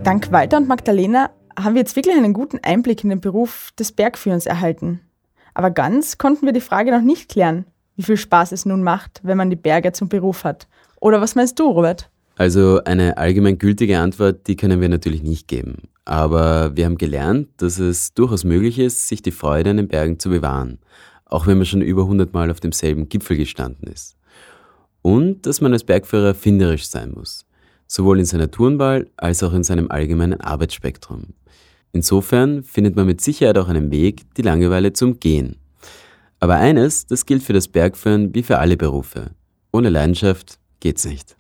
Dank 0.04 0.32
Walter 0.32 0.58
und 0.58 0.68
Magdalena 0.68 1.30
haben 1.58 1.76
wir 1.76 1.82
jetzt 1.82 1.96
wirklich 1.96 2.16
einen 2.16 2.34
guten 2.34 2.60
Einblick 2.64 3.04
in 3.04 3.10
den 3.10 3.22
Beruf 3.22 3.72
des 3.78 3.92
Bergführens 3.92 4.46
erhalten. 4.46 5.02
Aber 5.60 5.72
ganz 5.72 6.18
konnten 6.18 6.46
wir 6.46 6.54
die 6.54 6.62
Frage 6.62 6.90
noch 6.90 7.02
nicht 7.02 7.28
klären, 7.28 7.66
wie 7.98 8.04
viel 8.04 8.16
Spaß 8.16 8.54
es 8.54 8.66
nun 8.66 8.82
macht, 8.82 9.20
wenn 9.24 9.36
man 9.36 9.50
die 9.50 9.58
Berge 9.58 9.92
zum 9.92 10.08
Beruf 10.08 10.46
hat. 10.46 10.70
Oder 11.02 11.20
was 11.20 11.36
meinst 11.36 11.60
du, 11.60 11.70
Robert? 11.70 12.10
Also 12.38 12.82
eine 12.86 13.18
allgemein 13.18 13.58
gültige 13.58 14.00
Antwort, 14.00 14.48
die 14.48 14.56
können 14.56 14.80
wir 14.80 14.88
natürlich 14.88 15.22
nicht 15.22 15.50
geben. 15.50 15.90
Aber 16.06 16.78
wir 16.78 16.86
haben 16.86 16.98
gelernt, 16.98 17.50
dass 17.58 17.78
es 17.78 18.14
durchaus 18.14 18.46
möglich 18.46 18.80
ist, 18.80 19.10
sich 19.10 19.22
die 19.22 19.34
Freude 19.34 19.72
an 19.72 19.76
den 19.76 19.90
Bergen 19.90 20.18
zu 20.18 20.30
bewahren, 20.30 20.80
auch 21.26 21.46
wenn 21.46 21.58
man 21.58 21.66
schon 21.66 21.82
über 21.82 22.04
100 22.04 22.34
Mal 22.34 22.50
auf 22.52 22.62
demselben 22.62 23.10
Gipfel 23.10 23.36
gestanden 23.36 23.90
ist. 23.92 24.16
Und 25.02 25.46
dass 25.46 25.60
man 25.60 25.74
als 25.74 25.84
Bergführer 25.84 26.36
finderisch 26.36 26.88
sein 26.88 27.12
muss 27.12 27.46
sowohl 27.86 28.20
in 28.20 28.26
seiner 28.26 28.50
Tourenwahl 28.50 29.08
als 29.18 29.44
auch 29.44 29.52
in 29.52 29.64
seinem 29.64 29.92
allgemeinen 29.92 30.40
Arbeitsspektrum. 30.40 31.34
Insofern 31.92 32.64
findet 32.64 32.96
man 32.96 33.06
mit 33.06 33.22
Sicherheit 33.22 33.58
auch 33.58 33.68
einen 33.68 33.92
Weg, 33.92 34.34
die 34.36 34.42
Langeweile 34.42 34.94
zu 34.94 35.06
umgehen. 35.06 35.58
Aber 36.40 36.56
eines, 36.56 37.08
das 37.08 37.26
gilt 37.26 37.44
für 37.44 37.54
das 37.54 37.68
Bergführen 37.68 38.34
wie 38.34 38.44
für 38.44 38.60
alle 38.60 38.78
Berufe. 38.78 39.32
Ohne 39.74 39.90
Leidenschaft 39.90 40.60
geht's 40.80 41.06
nicht. 41.06 41.36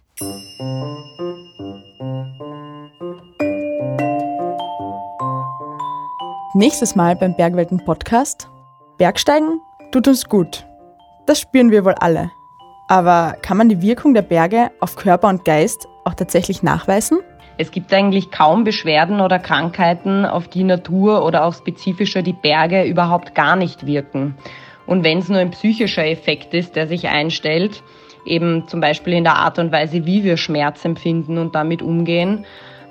Nächstes 6.56 6.96
Mal 6.96 7.16
beim 7.16 7.36
Bergwelten 7.36 7.78
Podcast. 7.86 8.50
Bergsteigen 8.98 9.62
tut 9.92 10.08
uns 10.08 10.26
gut. 10.26 10.66
Das 11.26 11.40
spüren 11.40 11.72
wir 11.72 11.86
wohl 11.86 11.94
alle. 11.94 12.32
Aber 12.88 13.38
kann 13.44 13.56
man 13.56 13.70
die 13.70 13.82
Wirkung 13.82 14.16
der 14.16 14.24
Berge 14.24 14.72
auf 14.80 14.96
Körper 14.96 15.30
und 15.30 15.46
Geist 15.46 15.88
auch 16.06 16.16
tatsächlich 16.16 16.64
nachweisen? 16.64 17.20
Es 17.60 17.72
gibt 17.72 17.94
eigentlich 17.94 18.32
kaum 18.32 18.64
Beschwerden 18.64 19.20
oder 19.20 19.38
Krankheiten, 19.38 20.24
auf 20.24 20.48
die 20.48 20.64
Natur 20.64 21.26
oder 21.26 21.44
auch 21.44 21.54
spezifischer 21.54 22.22
die 22.22 22.32
Berge 22.32 22.86
überhaupt 22.86 23.36
gar 23.36 23.58
nicht 23.58 23.86
wirken. 23.86 24.36
Und 24.86 25.04
wenn 25.04 25.18
es 25.18 25.28
nur 25.28 25.40
ein 25.40 25.52
psychischer 25.52 26.08
Effekt 26.08 26.54
ist, 26.54 26.78
der 26.78 26.88
sich 26.88 27.10
einstellt, 27.10 27.84
eben 28.26 28.70
zum 28.70 28.80
Beispiel 28.80 29.12
in 29.12 29.26
der 29.26 29.36
Art 29.36 29.60
und 29.60 29.74
Weise, 29.74 30.06
wie 30.06 30.24
wir 30.24 30.38
Schmerz 30.38 30.86
empfinden 30.86 31.38
und 31.38 31.54
damit 31.54 31.82
umgehen, 31.82 32.46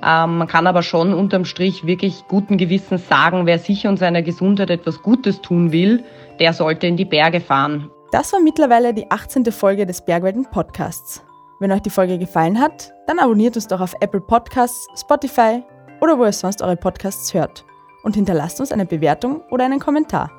ähm, 0.06 0.36
man 0.36 0.48
kann 0.48 0.66
aber 0.66 0.82
schon 0.82 1.14
unterm 1.14 1.46
Strich 1.46 1.86
wirklich 1.86 2.24
guten 2.28 2.58
Gewissens 2.58 3.08
sagen, 3.08 3.46
wer 3.46 3.58
sich 3.58 3.86
und 3.86 3.98
seiner 3.98 4.20
Gesundheit 4.20 4.68
etwas 4.68 5.02
Gutes 5.02 5.40
tun 5.40 5.72
will, 5.72 6.04
der 6.40 6.52
sollte 6.52 6.86
in 6.86 6.98
die 6.98 7.06
Berge 7.06 7.40
fahren. 7.40 7.90
Das 8.12 8.34
war 8.34 8.40
mittlerweile 8.40 8.92
die 8.92 9.10
18. 9.10 9.46
Folge 9.46 9.86
des 9.86 10.04
Bergwelten 10.04 10.44
Podcasts. 10.50 11.24
Wenn 11.60 11.72
euch 11.72 11.82
die 11.82 11.90
Folge 11.90 12.18
gefallen 12.18 12.60
hat, 12.60 12.92
dann 13.08 13.18
abonniert 13.18 13.56
uns 13.56 13.66
doch 13.66 13.80
auf 13.80 13.94
Apple 14.00 14.20
Podcasts, 14.20 14.86
Spotify 14.94 15.64
oder 16.00 16.16
wo 16.16 16.24
ihr 16.24 16.32
sonst 16.32 16.62
eure 16.62 16.76
Podcasts 16.76 17.34
hört 17.34 17.64
und 18.04 18.14
hinterlasst 18.14 18.60
uns 18.60 18.70
eine 18.70 18.86
Bewertung 18.86 19.42
oder 19.50 19.64
einen 19.64 19.80
Kommentar. 19.80 20.30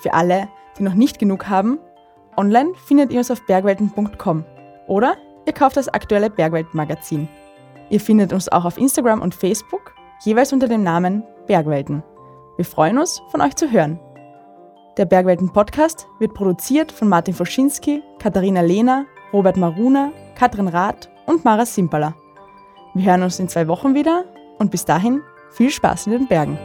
Für 0.00 0.12
alle, 0.12 0.48
die 0.76 0.82
noch 0.82 0.94
nicht 0.94 1.20
genug 1.20 1.48
haben, 1.48 1.78
online 2.36 2.72
findet 2.84 3.12
ihr 3.12 3.18
uns 3.18 3.30
auf 3.30 3.46
bergwelten.com 3.46 4.44
oder 4.88 5.16
ihr 5.46 5.52
kauft 5.52 5.76
das 5.76 5.88
aktuelle 5.88 6.30
Bergwelten-Magazin. 6.30 7.28
Ihr 7.88 8.00
findet 8.00 8.32
uns 8.32 8.48
auch 8.48 8.64
auf 8.64 8.76
Instagram 8.76 9.22
und 9.22 9.36
Facebook, 9.36 9.94
jeweils 10.24 10.52
unter 10.52 10.66
dem 10.66 10.82
Namen 10.82 11.22
Bergwelten. 11.46 12.02
Wir 12.56 12.64
freuen 12.64 12.98
uns, 12.98 13.22
von 13.30 13.40
euch 13.40 13.54
zu 13.54 13.70
hören. 13.70 14.00
Der 14.96 15.04
Bergwelten 15.04 15.52
Podcast 15.52 16.08
wird 16.18 16.34
produziert 16.34 16.90
von 16.90 17.08
Martin 17.08 17.34
Foschinski, 17.34 18.02
Katharina 18.18 18.62
Lehner, 18.62 19.04
Robert 19.32 19.56
Maruna, 19.56 20.10
Katrin 20.36 20.68
Rath 20.68 21.08
und 21.24 21.44
Mara 21.44 21.64
Simpala. 21.64 22.14
Wir 22.94 23.10
hören 23.10 23.22
uns 23.22 23.40
in 23.40 23.48
zwei 23.48 23.66
Wochen 23.68 23.94
wieder 23.94 24.26
und 24.58 24.70
bis 24.70 24.84
dahin 24.84 25.22
viel 25.50 25.70
Spaß 25.70 26.06
in 26.06 26.12
den 26.12 26.26
Bergen. 26.28 26.58